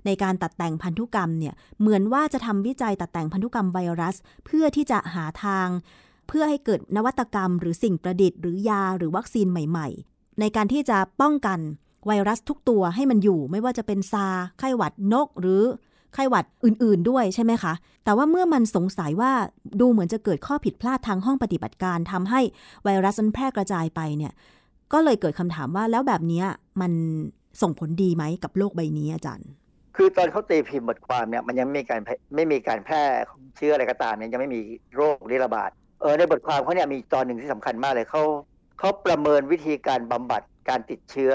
[0.06, 5.68] ในการตัดแต่งพันธุกรรมเนี่ยเหมือนว่าจะทำวิจัยตัดแต่งพันธุกรรมไวรัส เพื่อที่จะหาทาง
[6.28, 11.58] เพื่อให้เกิดนวัตกรรม หรือสิ่งประดิษฐ์หรือยาหรือวัคซีนใหม่ ๆ ในการที่จะป้องกัน
[12.06, 14.26] ไวรัสทุกตัวให้มันอยู่ ไม่ว่าจะเป็นซา
[14.58, 15.62] ไข้หวัดนกหรือ
[16.14, 17.72] ไข้หวัดอื่นๆด้วยใช่ไหมคะ
[18.04, 19.32] แต่ว่าเมื่อมันสงสัยว่า
[19.80, 22.40] ดูเหมือนจะเกิดข้อผิดพลาดทางห้องปฏิบัติการทำให้
[22.84, 24.32] ไวรัสมันแพร่กระจายไปเนี่ย
[24.92, 26.46] ก็เลยเกิดคำถามว่าแล้วแบบเนี้ย
[26.80, 26.92] มัน
[27.62, 29.48] ส่งผลดีไหมกับโลกใบนี้อาจารย์
[29.96, 32.00] คือตอนเขาตีพิมพ์บทความเนี่ยมันยังไม่มีการ
[32.36, 34.60] ไม่มีการแพร่ของเชื้ออะไรก็ตามเนี่ยยังไม่มี
[34.96, 35.70] โรคระบาด
[36.00, 38.22] เออในบทความเขาเนี่ยมีตอนหนึ่งที่สำคัญมากเลยเขา
[38.78, 41.32] เขาประเมินวิธีการบำบัดการติดเชื้อ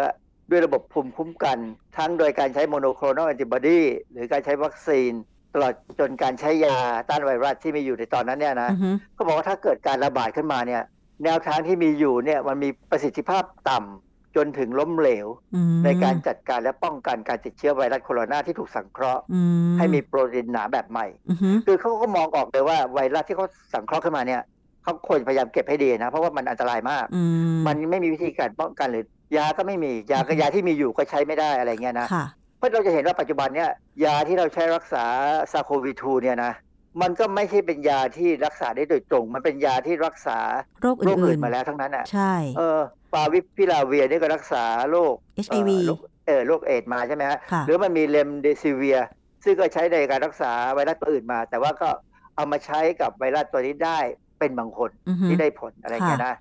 [0.50, 1.58] ด้วยระบบภูมิคุ้มกัน
[1.98, 3.82] ทั้งโดยการใช้ monoclonal antibody
[4.12, 5.12] หรือการใช้วัคซีน
[5.54, 6.78] ตลอดจนการใช้ยา
[7.10, 10.84] ต้านไวรัสที่มีอยู่ในตอนนั้นเนี่ยนะอือฮึเขาบอกว่าถ้าเกิดการระบาดขึ้นมาเนี่ย
[11.24, 19.42] แนวทางที่มีอยู่เนี่ยมันมีประสิทธิภาพต่ำจนถึงล้มเหลวอืมในการจัดการและป้องกันการติดเชื้อไวรัสโคโรนาที่ถูกสังเคราะห์อื
[19.78, 24.42] ให้มีโปรตีนหนาแบบใหม่อือฮึคือเขาก็มองออกเลยว่าไวรัสที่เขาสังเคราะห์ขึ้นมาเนี่ย
[24.84, 27.24] เขาควรพยายามเก็บให้ดีนะ เพราะว่ามันอันตรายมากอื
[27.56, 29.06] มมันไม่มีวิธีการป้องกันหรือ
[29.38, 32.26] ยาก็ไม่มียาก็อือฮึยาที่มีอยู่ก็ใช้ไม่ได้อะไรเงี้ยนะค่ะ
[32.58, 33.70] เพราะเราจะเห็นว่าปัจจุบันเนี่ย
[34.06, 35.06] ยาที่เราใช้รักษา
[35.52, 36.54] ซาโควีทูเนี่ยนะ
[37.02, 40.40] มันก็ไม่ใช่เป็นยาที่รักษาได้โดยตรง มันเป็นยาที่รักษา
[40.82, 45.14] โรคโรคอื่อื่นนมาแล้วทั้งนั้นอะๆใช่เออฟาวิพิลาเวียนี่ก็รักษาโรค
[45.46, 48.98] HIV เอ่อโรคเออโรคเอดส์มาใช่ไหมฮะค่ะหรือมันมีเลมเดซิเวีย
[49.44, 51.90] ซึ่งก็ใช้ในการรักษาไวรัสตัวอื่นมา แต่ว่าก็
[52.36, 54.00] เอามาใช้กับไวรัสตัวนี้ได้
[54.40, 56.36] เป็นบางคนอือฮึที่ได้ผลอะไรเงี้ยนะ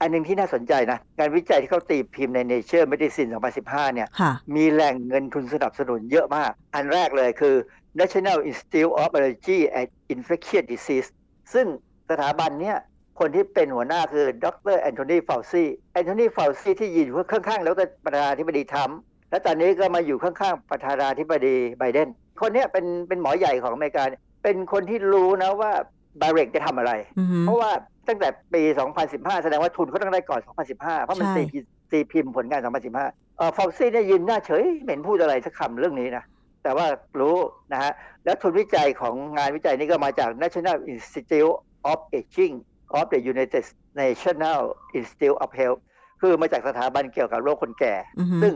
[0.00, 3.30] อันหนึ่งที่น่าสนใจนะการวิจัยที่เขาตีพิมพ์ใน Nature Medicine
[3.62, 7.54] 2015 เนี่ยค่ะมีแหล่งเงินทุนสนับสนุนเยอะมาก อันแรกเลยคือ
[8.00, 11.08] National Institute of Allergy and Infectious Disease
[11.54, 11.66] ซึ่ง
[12.10, 12.76] สถาบันเนี้ย
[13.18, 18.98] คนที่เป็นหัวหน้าคือดรแอนโทนีฟาวซีแอนโทนีฟาวซีที่ยืนอยู่ข้างๆ แล้วก็ประธานาธิบดีทรัมป์
[19.30, 22.08] และตอนนี้ก็มาอยู่ข้างๆ ประธานาธิบดีไบเดน
[22.40, 24.04] คนเนี้ยเป็นเป็นหมอใหญ่ของอเมริกา
[24.44, 25.72] เป็นคนที่รู้นะว่า
[26.20, 27.70] บาริกจะทำอะไรอือฮึเพราะว่า
[28.08, 28.62] ตั้งแต่ปี
[29.02, 30.40] 2015 แสดงว่าทุนเขาต้องได้ก่อน
[30.72, 31.58] 2015 เพราะมันใช่ตีพิ
[31.92, 36.24] ตีพิมพ์ผลงาน 2015เอ่อฟาวซีเนี่ยยืนหน้าเฉยไม่เห็นพูดอะไรสักคำเรื่องนี้นะ
[36.62, 36.86] แต่ว่า
[37.20, 37.36] รู้
[37.72, 37.92] นะฮะ
[38.24, 41.54] แล้วทุนวิจัยของงานวิจัยนี้ก็มาจาก National Institute
[41.90, 42.54] of Aging
[42.98, 43.64] of the United
[44.00, 44.60] National
[44.98, 45.80] Institute of Health
[46.20, 48.52] คือมาจากสถาบันเกี่ยวกับโรคคนแก่อือฮึซึ่ง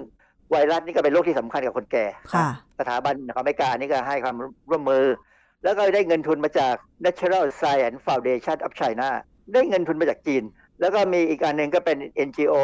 [0.51, 2.49] ไวรัสนี่ก็เป็นโรคที่สำคัญกับคนแก่ค่ะ
[2.81, 4.37] สถาบันของอเมริกานี่ก็ให้ความ
[4.71, 5.05] ร่วมมือ
[5.65, 9.09] แล้วก็ได้เงินทุนมาจาก Natural Science Foundation of China
[9.53, 10.43] ได้เงินทุนมาจากจีน
[10.81, 11.99] แล้วก็มีอีกอันหนึ่งก็เป็น
[12.29, 12.55] NGO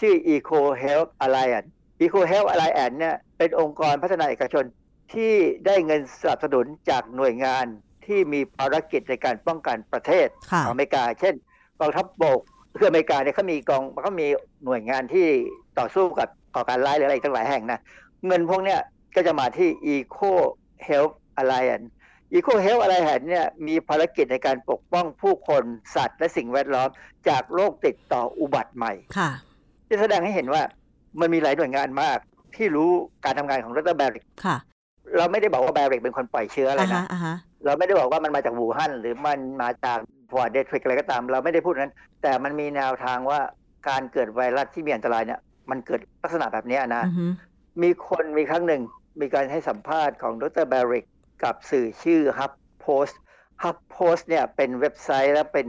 [0.00, 1.68] ชื่อ Eco Health Alliance
[2.02, 4.64] Eco Health Alliance เนี่ยเป็นองค์กรพัฒนาเอกชน
[5.14, 5.32] ที่
[5.66, 7.66] ได้เงินสนับสนุนจากหน่วยงาน
[8.06, 11.34] ที่มีภารกิจในการป้องกันประเทศค่ะของอเมริกา เช่น
[11.80, 12.40] กองทัพบก
[12.78, 14.26] คืออเมริกาเนี่ยเขามีกองเขามี
[14.64, 15.26] หน่วยงานที่
[15.78, 17.80] ต่อสู้กับก่อการร้ายหรืออะไรอีกตั้งหลายแห่งนะ
[18.26, 18.80] เงินพวกเนี้ย
[19.16, 20.32] ก็จะมาที่ Eco
[20.86, 21.86] Health Alliance
[22.34, 25.62] Eco Health Alliance เนี่ยมีภารกิจในการปกป้องผู้คน
[25.96, 26.88] สัตว์และสิ่งแวดล้อม
[27.28, 29.30] จากโรคติดต่ออุบัติใหม่ค่ะ
[29.86, 30.62] ที่แสดงให้เห็นว่า
[31.20, 32.18] มันมีหลายหน่วยงานมาก
[32.56, 32.90] ที่รู้
[33.24, 34.56] การทำงานของดรแบริกค่ะ
[35.16, 39.98] เราไม่ได้บอกว่าแบริกเป็นคนปล่อยเชื้ออะไรอ่าฮะนะอ่าฮะเราไม่ได้บอกว่ามันมาจากวูฮั่นหรือมันมาจาก
[40.30, 43.40] พอร์ตเดทริกอะไรก็ตาม เราไม่ได้พูดนั้น แต่มันมีแนวทางว่า
[43.88, 47.26] การเกิดไวรัสที่มีอันตรายเนี่ยมันเกิดลักษณะแบบเนี้ยนะอือฮึ
[47.82, 48.82] มีคนมีครั้งหนึ่ง
[49.20, 51.04] มีการให้สัมภาษณ์ของดรแบริก
[51.44, 52.52] กับสื่อชื่อ Hub
[52.84, 53.14] Post
[53.62, 55.68] Hub Post เนี่ยเป็นเว็บไซต์และเป็น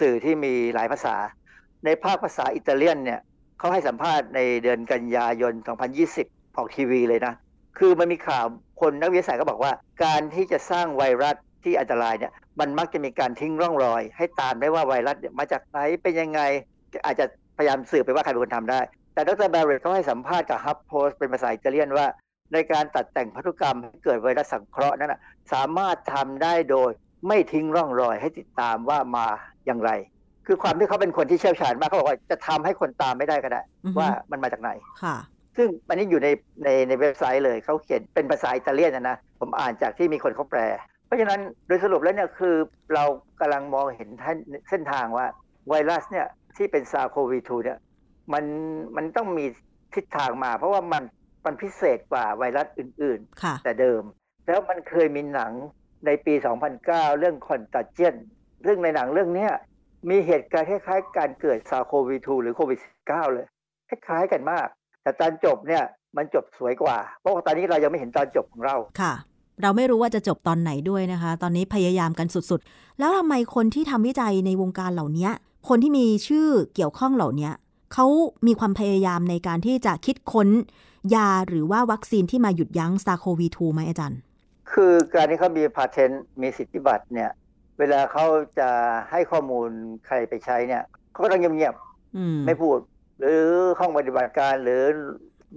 [0.00, 1.16] สื่อที่มีหลายภาษา
[1.84, 3.20] ในภาคภาษาอิตาเลียนเนี่ย
[3.58, 5.54] เขาให้สัมภาษณ์ในเดือนกันยายน
[6.04, 7.34] 2020 ออกทีวีเลยนะ
[7.78, 8.44] คือมันมีข่าว
[8.80, 9.72] คนนักวิทยาศาสตร์ก็บอกว่า
[10.04, 16.40] การที่จะสร้างไวรัสที่อันตรายเนี่ยมันมักจะมีการทิ้งร่องรอย ให้ตามได้ว่าไวรัสมาจากไหนเป็นยังไง
[17.04, 17.24] อาจจะ
[17.56, 18.80] พยายามสืบไปว่าใครเป็นคนทำได้
[19.14, 22.06] แต่ดรแบรเรตเขาให้สัมภาษณ์กับฮับโพสเป็นภาษาอิตาเลียนว่า
[22.52, 25.20] ในการตัดแต่งพันธุกรรมให้เกิดไวรัสสังเคราะห์นั้นนะ
[25.52, 26.90] สามารถทำได้โดย
[27.28, 29.26] ไม่ทิ้งร่องรอยให้ติดตามว่ามา
[29.66, 29.90] อย่างไร
[30.46, 34.70] คือความที่เขาเป็นคนที่เชี่ยวชาญมากเขาบอกว่าจะทำให้คนตามไม่ได้ก็ได้อือฮึว่ามันมาจากไหน
[35.02, 35.16] ค่ะ
[35.56, 36.28] ซึ่งอันนี้อยู่ใน
[36.64, 40.60] ในในเว็บไซต์เลยเขาเขียนเป็นภาษาอิตาเลียนนะนะผมอ่านจากที่มีคนเขาแปล
[41.06, 42.54] เพราะฉะนั้นโดยสรุปแล้วเนี่ยคือ
[42.94, 43.04] เรา
[43.40, 44.08] กำลังมองเห็น
[44.70, 45.26] เส้นทางว่า
[45.68, 46.26] ไวรัสเนี่ย
[46.56, 47.78] ที่เป็นซาโควี2เนี่ย
[48.32, 48.44] มัน
[48.96, 49.44] มันต้องมี
[49.94, 51.02] ทิศทางมา เพราะว่ามัน
[51.44, 54.02] มันพิเศษกว่าไวรัสอื่นค่ะๆแต่เดิม
[54.46, 55.52] แล้วมันเคยมีหนัง
[56.06, 56.34] ในปี
[56.76, 58.14] 2009 เรื่องคอนตาเจียน
[58.66, 59.52] ซึ่งในหนังเรื่องเนี้ย
[60.10, 63.46] มีเหตุการณ์คล้ายๆ การเกิดซาโควี2หรือโควิด -19 เลย
[63.88, 64.66] คล้ายๆกันมาก
[65.02, 65.84] แต่ตอนจบเนี่ย
[66.16, 69.14] มันจบสวยกว่า เพราะว่าตอนนี้เรายังไม่เห็นตอนจบของเราค่ะ
[69.62, 75.28] เราไม่รู้ว่าจะจบตอนไหนด้วยนะคะ ตอนนี้พยายามกันสุดๆ แล้วทำไมคนที่ทำวิจัยในวงการเหล่านี้
[75.68, 77.50] คนที่มีชื่อเกี่ยวข้องเหล่านี้
[77.92, 78.06] เขา
[78.46, 80.48] มีความพยายามในการที่จะคิดค้น
[81.14, 84.20] ยาหรือว่าวัคซีนที่มาหยุดยั้งซาโควี2ไหมอาจารย์
[84.72, 87.30] คือการที่เขามีพาเทนต์มีสิทธิบัตรเนี่ย
[87.78, 88.24] เวลาเขา
[88.58, 88.68] จะ
[89.10, 89.68] ให้ข้อมูล
[90.06, 90.82] ใครไปใช้เนี่ย
[91.12, 91.74] เขาก็ต้องเงียบ
[92.16, 92.78] อืมๆไม่พูด
[93.18, 93.42] หรือ
[93.78, 94.82] ห้องปฏิบัติการหรือ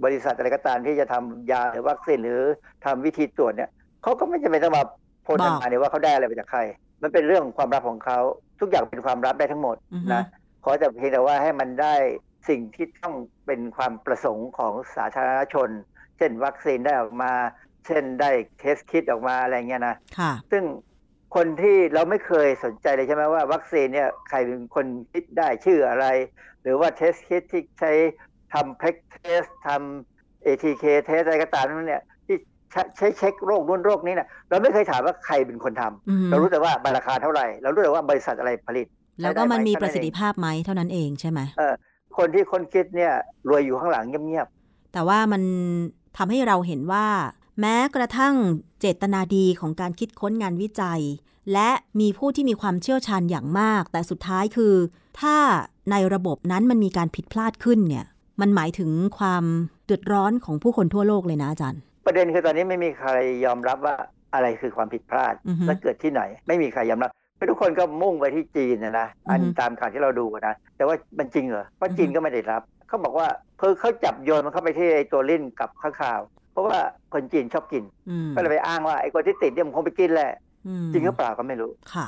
[0.04, 2.42] บริษัทอะไรก็ตามที่จะทำยาหรือวัคซีนหรือ
[2.84, 3.70] ทำวิธีตรวจเนี่ย
[4.02, 4.82] เขาก็ไม่จำเป็นต้องมา
[5.22, 6.60] โพสต์บอกออกมาเนี่ยว่าเขาได้อะไรมาจากใคร
[7.02, 8.18] มันเป็นเรื่องความลับของเขา
[8.60, 10.22] ทุกอย่างเป็นความลับได้ทั้งหมดอือฮึนะ
[10.62, 11.94] ขอแต่เพียงแต่ว่าให้มันได้
[12.48, 13.14] สิ่งที่ต้อง
[13.46, 15.68] เป็นความประสงค์ของสาธารณชน
[16.16, 17.32] เช่นวัคซีนได้ออกมา
[17.86, 20.64] เช่นได้ test kit ออกมาอะไรเงี้ยนะค่ะซึ่ง
[21.36, 26.06] คนที่เราไม่เคยสนใจเลยใช่ไหมว่าวัคซีนเนี่ยใครเป็นคนคิดได้ชื่ออะไร
[26.62, 27.92] หรือว่าเทสคิดที่ใช้
[28.52, 32.36] ทำเพล็กเทสทำ ATK เทสอะไรก็ตามนั้นเนี่ยที่
[32.72, 38.86] ใช้ใช้เช็คโรคนู้นโรคนี้เนี่ยเราไม่เคยถามว่าใครเป็นคนทำอืมเรารู้แต่ว่ามันราคาเท่าไหร่ เรารู้แต่ว่าบริษัทอะไรผลิต
[39.22, 41.74] แล้วก็มันมีประสิทธิภาพภาพไหมเท่านั้นเองใช่ไหมเออ
[42.16, 43.14] คนที่คนคิดเนี่ย
[43.48, 44.46] รวยอยู่ข้างหลังเงียบ
[44.92, 45.42] แต่ว่ามัน
[46.16, 47.06] ทำให้เราเห็นว่า
[47.60, 48.34] แม้กระทั่ง
[48.80, 51.00] เจตนาดีของการคิดค้นงานวิจัย
[51.52, 54.74] และมีผู้ที่มีความเชี่ยวชาญอย่างมาก แต่สุดท้ายคือ
[55.20, 55.36] ถ้า
[55.90, 58.04] ในระบบนั้นมันมีการผิดพลาดขึ้นเนี่ย
[58.40, 59.44] มันหมายถึงความ
[59.86, 63.10] เดือดร้อนของผู้คนทั่วโลกเลยนะอาจารย์ๆประเด็นคือตอนนี้ไม่มีใคร
[63.44, 63.96] ยอมรับว่า
[64.34, 73.28] อะไรคือความผิดพลาดอือฮึและเกิดที่ไหน ไม่มีใครยอมรับเพราะ ทุกคนก็มุ่งไปที่จีนนะนะอันอือฮึตามข่าวที่เราดูนะแต่ว่ามันจริงเหรอเพราะจีนอือฮึก็ไม่ได้รับเขาบอกว่า
[73.58, 76.20] เพิ่เขาจับโยนมันเข้าไปที่ไอ้ตัวลิ้นกับข้างข่าว
[76.52, 76.78] เพราะว่า
[77.12, 80.32] คนจีนชอบกินอืมก็เลยไปอ้างว่าไอ้คนที่ติดเนี่ยมันคงไปกินแหละ
[80.66, 82.06] อืมจริงหรือเปล่าก็ไม่รู้ค่ะ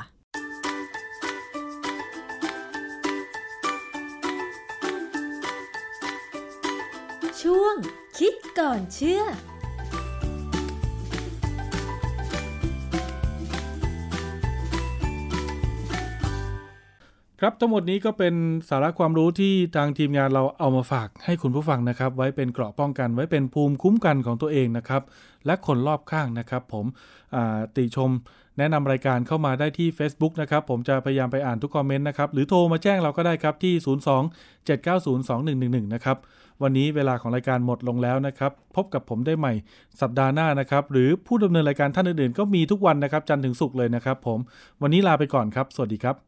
[7.42, 7.74] ช่วง
[8.18, 9.22] คิดก่อนเชื่อ
[17.42, 18.34] ครับทั้งหมดนี้ก็เป็น
[18.68, 25.02] สาระความรู้ที่ทางทีมงานเราเอามาฝากให้คุณผู้ฟังนะครับ ไว้เป็นเกราะป้องกัน ไว้เป็นภูมิคุ้มกันของตัวเองนะครับ
[25.46, 26.86] และคนรอบข้างนะครับ ผม
[27.76, 28.10] ติชม
[28.58, 36.16] แนะนำรายการเข้ามาได้ที่ Facebook นะครับ ผมจะพยายามไปอ่านทุกคอมเมนต์นะครับ หรือโทรมาแจ้งเราก็ได้ครับที่ 02 790 2111 นะครับ
[36.62, 39.52] วันนี้เวลาของรายการหมดลงแล้วนะครับ พบกับผมได้ใหม่
[40.00, 44.38] สัปดาห์หน้านะครับ หรือผู้ดำเนินรายการท่านอื่นๆ ก็มีทุกวันนะครับ จันทร์ถึงศุกร์เลยนะครับ ผม
[44.82, 46.27] วันนี้ลาไปก่อนครับ สวัสดีครับ